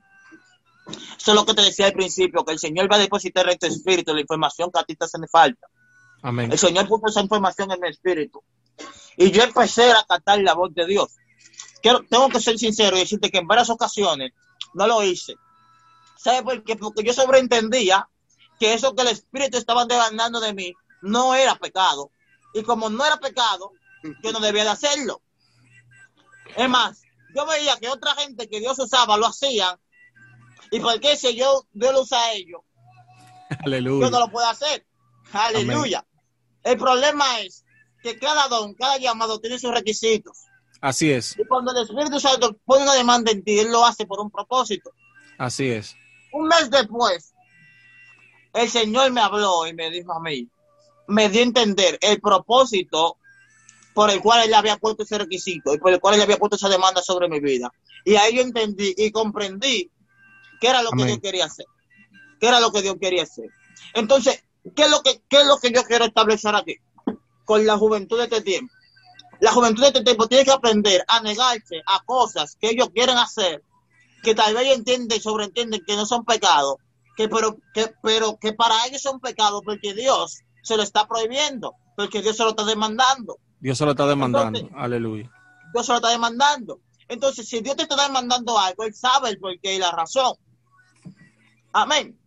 [0.86, 3.58] Eso es lo que te decía al principio, que el Señor va a depositar en
[3.58, 5.66] tu espíritu la información que a ti te hace falta.
[6.22, 6.52] Amén.
[6.52, 8.42] El Señor puso esa información en mi espíritu.
[9.16, 11.16] Y yo empecé a cantar la voz de Dios.
[11.82, 14.32] Quiero, tengo que ser sincero y decirte que en varias ocasiones
[14.74, 15.34] no lo hice.
[16.24, 16.74] ¿Sabes por qué?
[16.76, 18.08] Porque yo sobreentendía
[18.58, 20.72] que eso que el Espíritu estaba demandando de mí
[21.02, 22.10] no era pecado.
[22.54, 23.72] Y como no era pecado,
[24.22, 25.20] yo no debía de hacerlo.
[26.56, 27.02] Es más,
[27.34, 29.78] yo veía que otra gente que Dios usaba lo hacían.
[30.70, 32.62] ¿Y por qué si yo, Dios lo usa a ellos?
[33.62, 34.06] Aleluya.
[34.06, 34.86] Yo no lo puedo hacer.
[35.30, 36.06] Aleluya.
[36.62, 37.66] El problema es
[38.02, 40.38] que cada don, cada llamado tiene sus requisitos.
[40.80, 44.06] Así es, Y cuando el Espíritu Santo pone una demanda en ti, Él lo hace
[44.06, 44.90] por un propósito.
[45.38, 45.94] así es.
[46.34, 47.32] Un mes después,
[48.54, 50.48] el Señor me habló y me dijo a mí,
[51.06, 53.18] me dio a entender el propósito
[53.94, 56.56] por el cual Él había puesto ese requisito y por el cual Él había puesto
[56.56, 57.72] esa demanda sobre mi vida.
[58.04, 59.92] Y ahí yo entendí y comprendí
[60.60, 61.04] qué era lo que.
[61.04, 61.66] Dios quería hacer.
[62.40, 63.48] ¿Qué era lo que Dios quería hacer?
[63.94, 64.42] Entonces,
[64.74, 66.78] ¿qué es lo que, qué es lo que yo quiero establecer aquí?
[67.44, 68.74] Con la juventud de este tiempo.
[69.38, 73.18] La juventud de este tiempo tiene que aprender a negarse a cosas que ellos quieren
[73.18, 73.62] hacer,
[74.24, 76.76] que tal vez entienden, sobreentienden que no son pecados,
[77.16, 81.74] que pero, que, pero que para ellos son pecados porque Dios se lo está prohibiendo,
[81.96, 83.38] porque Dios se lo está demandando.
[83.60, 84.58] Dios se lo está demandando.
[84.58, 85.30] Entonces- Aleluya.
[85.72, 86.80] Dios se lo está demandando.
[87.06, 90.34] Entonces, si Dios te está demandando algo, Él sabe el porqué y la razón.
[91.72, 92.18] Amén.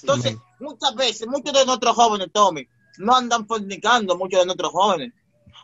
[0.00, 0.42] Entonces, Amén.
[0.60, 2.66] muchas veces, muchos de nuestros jóvenes, Tommy,
[2.98, 5.12] no andan fornicando, muchos de nuestros jóvenes.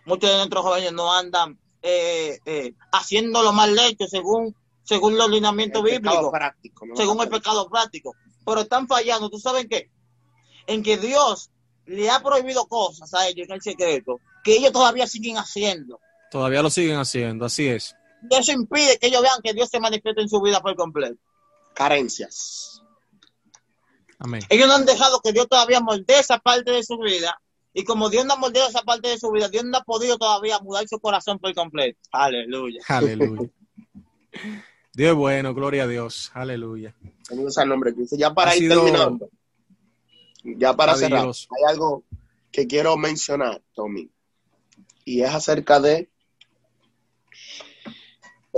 [0.05, 4.55] Muchos de nuestros jóvenes no andan eh, eh, haciendo lo mal hecho según,
[4.87, 6.97] según los lineamientos El bíblicos, práctico, ¿no?
[6.97, 8.14] según el pecado práctico.
[8.45, 9.91] Pero están fallando, ¿tú sabes qué?
[10.66, 11.51] En que Dios
[11.87, 16.01] le ha prohibido cosas a ellos en el secreto que ellos todavía siguen haciendo.
[16.30, 17.95] Todavía lo siguen haciendo, así es.
[18.30, 21.20] Y eso impide que ellos vean que Dios se manifieste en su vida por completo.
[21.74, 22.80] Carencias.
[24.18, 24.43] Amén.
[24.49, 27.41] Ellos no han dejado que Dios todavía moldee esa parte de su vida.
[27.74, 30.16] Y como Dios no ha moldeado esa parte de su vida, Dios no ha podido
[30.16, 31.99] todavía mudar su corazón por completo.
[32.12, 32.80] Aleluya.
[32.89, 33.51] Aleluya.
[34.97, 36.31] Dios es bueno, gloria a Dios.
[36.33, 36.95] Aleluya.
[37.29, 38.17] El nombre de Cristo.
[38.17, 39.29] Ya para Ha ir terminando,
[40.43, 42.05] ya para cerrar, hay algo
[42.51, 44.11] que quiero mencionar, Tommy,
[45.05, 46.09] y es acerca de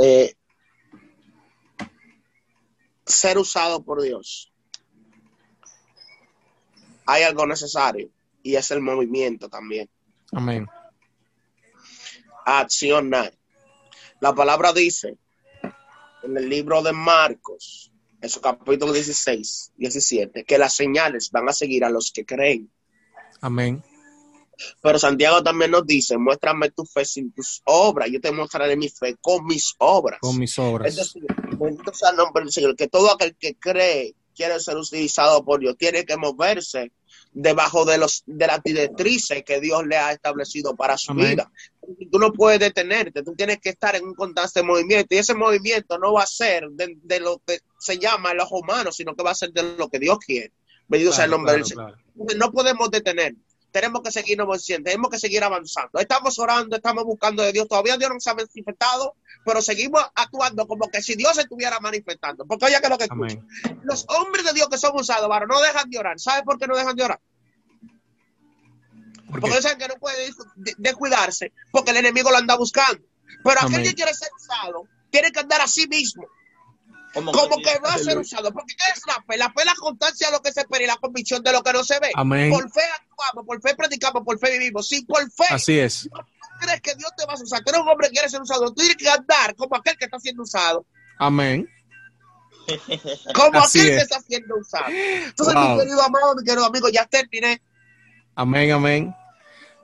[0.00, 0.36] eh,
[3.04, 4.52] ser usado por Dios.
[7.06, 8.10] Hay algo necesario
[8.44, 9.90] y es el movimiento también.
[10.30, 10.68] Amén.
[12.44, 13.34] accionar.
[14.20, 15.18] La palabra dice
[16.28, 21.52] en el libro de Marcos, en su capítulo 16, 17, que las señales van a
[21.52, 22.70] seguir a los que creen.
[23.40, 23.82] Amén.
[24.82, 28.88] Pero Santiago también nos dice, muéstrame tu fe sin tus obras, yo te mostraré mi
[28.88, 30.18] fe con mis obras.
[30.20, 30.88] Con mis obras.
[30.88, 31.24] Es decir,
[31.58, 35.60] bendito sea el nombre del Señor, que todo aquel que cree quiere ser utilizado por
[35.60, 36.92] Dios, tiene que moverse
[37.32, 41.30] debajo de los de las directrices que Dios le ha establecido para su Amén.
[41.30, 41.50] vida.
[42.10, 45.98] Tú no puedes detenerte, tú tienes que estar en un constante movimiento y ese movimiento
[45.98, 49.22] no va a ser de, de lo que se llama el ojo humano, sino que
[49.24, 50.52] va a ser de lo que Dios quiere.
[50.86, 51.98] Bendito sea el Claro, nombre claro, del Señor.
[52.14, 52.38] claro.
[52.38, 53.34] No podemos detener.
[53.70, 54.38] Tenemos que seguir
[54.82, 55.98] tenemos que seguir avanzando.
[55.98, 57.68] Estamos orando, estamos buscando de Dios.
[57.68, 59.14] Todavía Dios no se ha manifestado,
[59.44, 62.46] pero seguimos actuando como que si Dios se estuviera manifestando.
[62.46, 63.38] Porque oye que es lo que escucho.
[63.64, 63.80] Amén.
[63.84, 66.18] Los hombres de Dios que son usados, varón, no dejan de orar.
[66.18, 67.20] ¿Sabes por qué no dejan de orar?
[69.30, 73.02] ¿Por Porque saben que no puede de- descuidarse porque el enemigo lo anda buscando.
[73.44, 73.82] Pero aquel Amén.
[73.82, 76.24] que quiere ser usado tiene que andar a sí mismo,
[77.14, 77.62] Como, como sí.
[77.62, 78.52] que va a ser usado.
[78.52, 79.36] Porque ¿qué es la fe?
[79.38, 81.62] La fe es la constancia de lo que se espera y la convicción de lo
[81.62, 82.10] que no se ve.
[82.14, 82.50] Amén.
[82.50, 84.86] Por fe actuamos, por fe predicamos, por fe vivimos.
[84.88, 86.08] Si por fe Así es.
[86.60, 88.66] crees que Dios te va a usar, tú eres un hombre que quiere ser usado,
[88.66, 90.84] tú tienes que andar como aquel que está siendo usado,
[91.18, 91.68] Amén.
[93.34, 94.02] como Así aquel que es.
[94.02, 94.84] está siendo usado.
[94.88, 95.72] Entonces, Wow.
[95.74, 97.62] mi querido amado, mi querido amigo, ya terminé.
[98.34, 99.14] Amén, amén.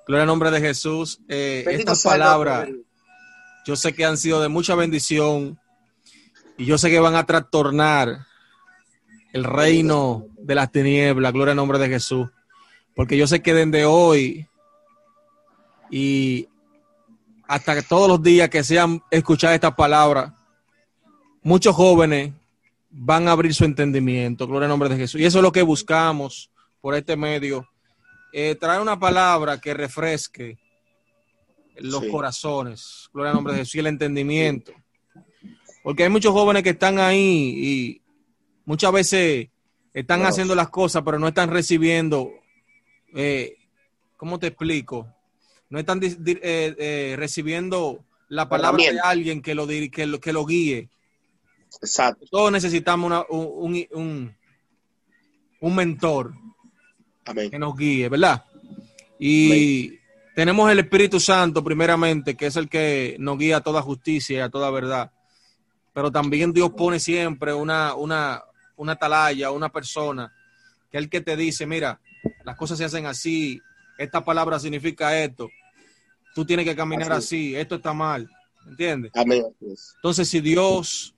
[0.06, 1.18] Gloria al nombre de Jesús.
[1.28, 2.68] Eh, estas palabras,
[3.66, 5.58] yo sé que han sido de mucha bendición
[6.56, 8.26] y yo sé que van a trastornar
[9.32, 11.32] el reino de las tinieblas.
[11.32, 12.28] Gloria al nombre de Jesús.
[12.94, 14.46] Porque yo sé que desde hoy
[15.90, 16.48] y
[17.48, 20.32] hasta que todos los días que sean escuchar estas palabras,
[21.42, 22.32] muchos jóvenes
[22.90, 24.46] van a abrir su entendimiento.
[24.46, 25.20] Gloria al nombre de Jesús.
[25.20, 26.50] Y eso es lo que buscamos
[26.80, 27.68] por este medio.
[28.32, 30.58] Eh, traer una palabra que refresque
[31.76, 34.72] los corazones, gloria al nombre de Jesús, y el entendimiento.
[35.84, 38.02] Porque hay muchos jóvenes que están ahí y
[38.64, 39.48] muchas veces
[39.92, 42.32] están haciendo las cosas, pero no están recibiendo,
[43.14, 43.58] eh,
[44.16, 45.06] ¿cómo te explico?
[45.68, 50.46] No están eh, eh, recibiendo la palabra de alguien que lo, que lo, que lo
[50.46, 50.88] guíe.
[51.82, 52.24] Exacto.
[52.30, 54.34] Todos necesitamos un,
[55.60, 56.32] un, mentor
[57.50, 58.42] que nos guíe, ¿verdad?
[59.18, 59.98] Y
[60.34, 64.40] tenemos el Espíritu Santo, primeramente, que es el que nos guía a toda justicia y
[64.40, 65.10] a toda verdad.
[65.94, 68.42] Pero también Dios pone siempre una, una,
[68.76, 70.34] una atalaya, una persona,
[70.90, 72.00] que es el que te dice, mira,
[72.44, 73.60] las cosas se hacen así,
[73.96, 75.48] esta palabra significa esto,
[76.34, 78.28] tú tienes que caminar así, esto está mal,
[78.66, 79.12] ¿entiendes?
[79.96, 81.14] Entonces, si Dios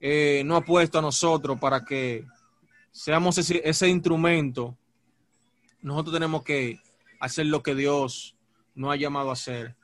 [0.00, 2.26] eh, no ha puesto a nosotros para que
[2.90, 4.76] seamos ese, ese instrumento,
[5.82, 6.80] nosotros tenemos que
[7.20, 8.34] hacer lo que Dios
[8.74, 9.76] nos ha llamado a hacer.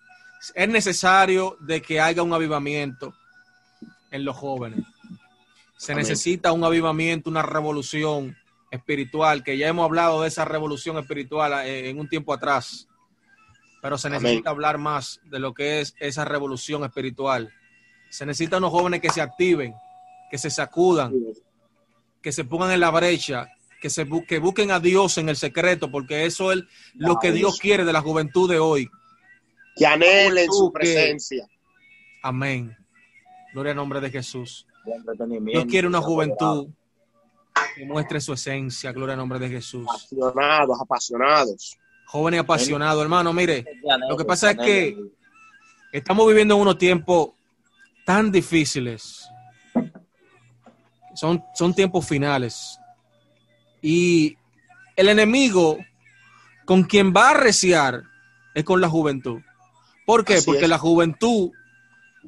[0.55, 3.15] Es necesario de que haya un avivamiento
[4.11, 4.81] en los jóvenes.
[5.77, 8.37] Se necesita un avivamiento, una revolución
[8.71, 12.87] espiritual, que ya hemos hablado de esa revolución espiritual eh, en un tiempo atrás,
[13.81, 17.51] pero se necesita hablar más de lo que es esa revolución espiritual.
[18.11, 19.75] Se necesitan unos jóvenes que se activen,
[20.31, 21.15] que se sacudan,
[22.21, 23.49] que se pongan en la brecha,
[23.81, 26.63] que, se que busquen a Dios en el secreto, porque eso es
[26.95, 28.89] lo que Dios quiere de la juventud de hoy.
[29.77, 31.49] Que anhelen su presencia.
[32.23, 32.77] Amén.
[33.53, 34.67] Gloria al nombre de Jesús.
[35.45, 36.69] Dios quiere una juventud
[37.77, 38.93] que muestre su esencia.
[38.93, 39.87] Gloria al nombre de Jesús.
[39.89, 41.77] Apasionados, apasionados.
[42.07, 43.33] Jóvenes apasionados, hermano.
[43.33, 43.65] Mire,
[44.09, 44.97] lo que pasa es que
[45.93, 47.31] estamos viviendo unos tiempos
[48.05, 49.29] tan difíciles.
[51.15, 52.79] Son, son tiempos finales.
[53.83, 54.37] Y
[54.97, 55.79] el enemigo
[56.65, 58.03] con quien va a arreciar
[58.55, 59.41] es con la juventud.
[60.07, 60.41] ¿Por qué?
[60.43, 61.53] Porque la juventud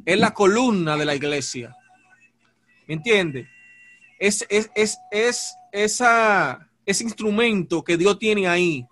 [0.05, 1.77] es la columna de la iglesia.
[2.87, 3.49] ¿Me entiende?
[4.19, 8.87] Es, es, es, es esa, ese instrumento que Dios tiene ahí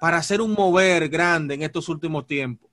[0.00, 2.70] para hacer un mover grande en estos últimos tiempos.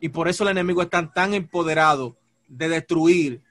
[0.00, 2.16] Y por eso el enemigo está tan empoderado
[2.46, 3.42] de destruir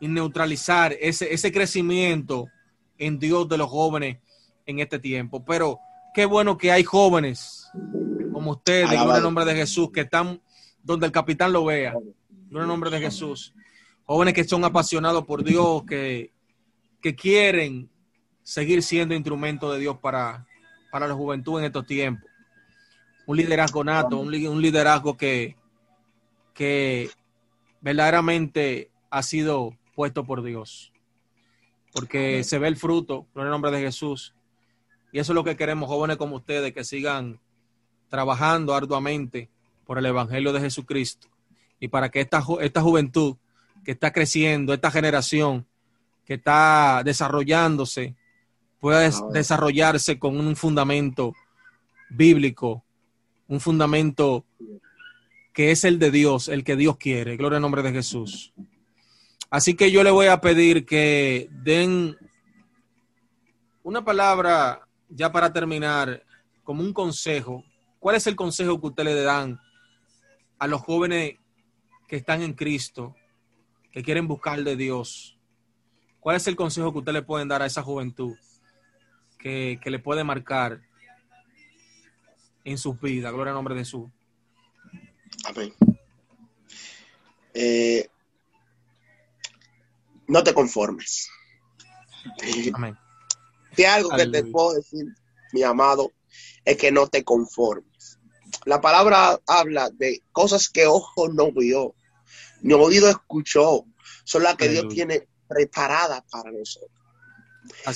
[0.00, 2.48] y neutralizar ese, ese crecimiento
[2.98, 4.18] en Dios de los jóvenes
[4.66, 5.44] en este tiempo.
[5.44, 5.80] Pero
[6.14, 7.68] qué bueno que hay jóvenes
[8.32, 10.40] como ustedes, en el nombre de Jesús, que están
[10.82, 11.94] donde el capitán lo vea.
[12.50, 13.54] En el nombre de Jesús.
[14.04, 16.30] Jóvenes que son apasionados por Dios, que,
[17.00, 17.90] que quieren
[18.42, 20.46] seguir siendo instrumento de Dios para,
[20.92, 22.30] para la juventud en estos tiempos.
[23.26, 25.56] Un liderazgo nato, un, un liderazgo que,
[26.54, 27.10] que
[27.80, 30.92] verdaderamente ha sido puesto por Dios.
[31.92, 34.34] Porque se ve el fruto, en el nombre de Jesús.
[35.10, 37.40] Y eso es lo que queremos, jóvenes como ustedes, que sigan
[38.08, 39.50] trabajando arduamente
[39.84, 41.28] por el Evangelio de Jesucristo
[41.80, 43.36] y para que esta, esta juventud
[43.84, 45.66] que está creciendo, esta generación
[46.24, 48.16] que está desarrollándose,
[48.80, 51.34] pueda desarrollarse con un fundamento
[52.10, 52.84] bíblico,
[53.48, 54.44] un fundamento
[55.52, 57.36] que es el de Dios, el que Dios quiere.
[57.36, 58.52] Gloria al nombre de Jesús.
[59.48, 62.16] Así que yo le voy a pedir que den
[63.82, 66.22] una palabra ya para terminar,
[66.64, 67.64] como un consejo.
[68.00, 69.60] ¿Cuál es el consejo que ustedes le dan
[70.58, 71.36] a los jóvenes
[72.06, 73.14] que están en Cristo,
[73.92, 75.38] que quieren buscar de Dios,
[76.20, 78.36] ¿cuál es el consejo que ustedes le pueden dar a esa juventud
[79.38, 80.80] que, le puede marcar
[82.64, 83.32] en sus vidas?
[83.32, 84.10] Gloria al nombre de Jesús.
[85.44, 85.72] Amén.
[87.54, 88.08] Eh,
[90.28, 91.28] no te conformes.
[92.74, 92.96] Amén.
[93.76, 95.04] Si algo que te puedo decir,
[95.52, 96.10] mi amado,
[96.64, 97.95] es que no te conformes.
[98.64, 101.94] La palabra habla de cosas que ojo no vio,
[102.62, 103.84] ni oído escuchó,
[104.24, 106.90] son las que Dios tiene preparadas para nosotros.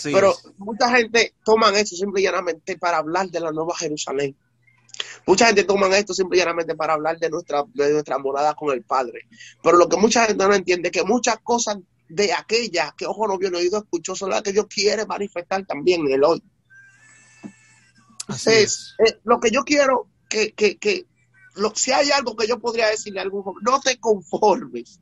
[0.03, 4.37] Pero mucha gente toma esto simple y llanamente para hablar de la Nueva Jerusalén.
[5.27, 8.73] Mucha gente toma esto simple y llanamente para hablar de nuestra, de nuestra morada con
[8.73, 9.29] el Padre.
[9.63, 11.79] Pero lo que mucha gente no entiende es que muchas cosas
[12.09, 15.65] de aquellas que ojo no vio, ni oído escuchó, son las que Dios quiere manifestar
[15.65, 16.43] también en el hoy.
[18.23, 21.05] Entonces, eh, lo que yo quiero que, que, que
[21.75, 25.01] si hay algo que yo podría decirle a algún joven, no te conformes.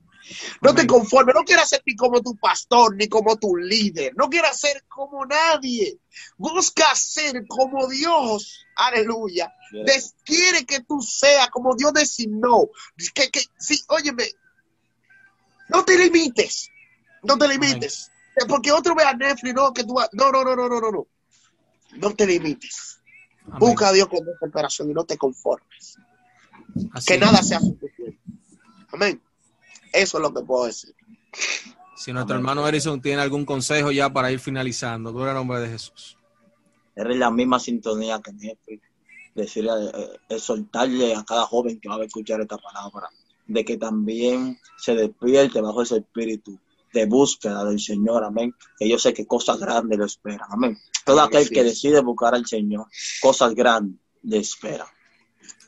[0.61, 4.29] No te conformes, no quieras ser ni como tu pastor, ni como tu líder, no
[4.29, 5.99] quieras ser como nadie.
[6.37, 9.51] Busca ser como Dios, aleluya.
[10.25, 12.69] quiere que tú seas como Dios designó.
[13.15, 14.25] Que, que, sí, óyeme,
[15.69, 16.69] no te limites,
[17.23, 18.11] no te limites.
[18.49, 21.07] Porque otro ve a Netflix, no, que tú, no, no, no, no, no, no.
[21.93, 22.99] No te limites.
[23.59, 25.97] Busca a Dios con desesperación y no te conformes.
[27.07, 28.19] que nada sea suficiente.
[28.93, 29.21] Amén.
[29.93, 30.95] Eso es lo que puedo decir.
[31.97, 35.69] Si nuestro hermano Erison tiene algún consejo ya para ir finalizando, gloria al nombre de
[35.69, 36.17] Jesús.
[36.95, 38.83] Es la misma sintonía que Netflix.
[39.35, 43.09] Decirle, eh, exhortarle a cada joven que va a escuchar esta palabra,
[43.47, 46.59] de que también se despierte bajo ese espíritu
[46.93, 48.55] de búsqueda del Señor, amén.
[48.79, 50.79] Que yo sé que cosas grandes lo esperan, amén.
[51.05, 52.87] Todo aquel que decide buscar al Señor,
[53.21, 54.87] cosas grandes le esperan.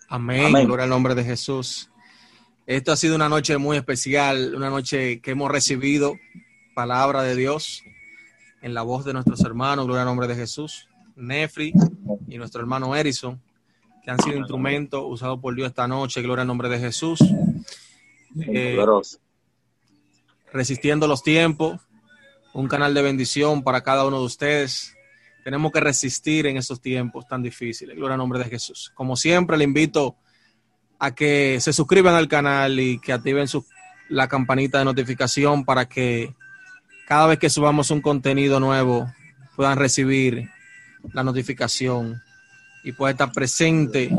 [0.09, 0.53] Amén.
[0.67, 1.91] Gloria al nombre de Jesús.
[2.67, 6.17] Esto ha sido una noche muy especial, una noche que hemos recibido
[6.75, 7.83] palabra de Dios
[8.63, 11.73] en la voz de nuestros hermanos, gloria al nombre de Jesús, Nefri
[12.29, 13.41] y nuestro hermano Erison,
[14.05, 17.21] que han sido instrumentos usados por Dios esta noche, gloria al nombre de Jesús.
[18.41, 18.79] Eh,
[20.53, 21.81] resistiendo los tiempos,
[22.53, 24.97] un canal de bendición para cada uno de ustedes.
[25.45, 27.97] Tenemos que resistir en esos tiempos tan difíciles.
[27.97, 28.91] Gloria al nombre de Jesús.
[28.95, 30.17] Como siempre, le invito
[30.99, 33.65] a que se suscriban al canal y que activen su,
[34.09, 36.35] la campanita de notificación para que
[37.07, 39.11] cada vez que subamos un contenido nuevo
[39.57, 40.51] puedan recibir
[41.13, 42.23] la notificación
[42.85, 44.11] y pueda estar presente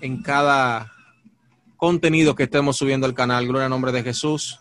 [0.00, 0.92] en cada
[1.76, 3.46] contenido que estemos subiendo al canal.
[3.46, 4.60] Gloria al nombre de Jesús.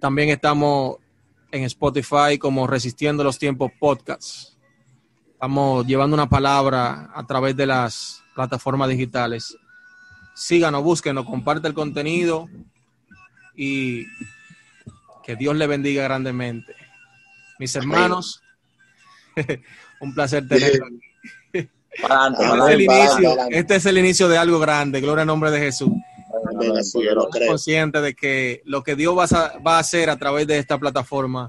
[0.00, 0.96] También estamos
[1.50, 4.56] en Spotify como Resistiendo los Tiempos Podcasts.
[5.32, 9.56] Estamos llevando una palabra a través de las plataformas digitales.
[10.34, 12.48] Síganos, búsquenos, comparte el contenido
[13.54, 14.06] y
[15.22, 16.74] que Dios le bendiga grandemente.
[17.58, 18.42] Mis hermanos,
[20.00, 21.00] un placer tenerlos aquí.
[23.50, 25.02] este es el inicio de algo grande.
[25.02, 25.90] Gloria al nombre de Jesús
[27.46, 31.48] consciente de que lo que Dios va a, hacer a través de esta plataforma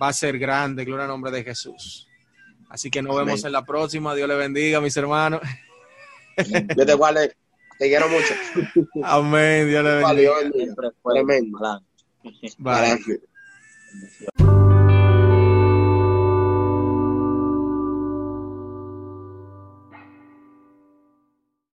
[0.00, 2.06] va a ser grande, gloria al nombre de Jesús.
[2.68, 4.14] Así que nos vemos en la próxima.
[4.14, 5.40] Dios le bendiga, mis hermanos.
[6.76, 7.34] Yo te guarde.
[7.78, 8.34] Te quiero mucho.
[9.02, 9.68] Amén.
[9.68, 10.32] Dios le bendiga.
[11.02, 11.58] Tremendo.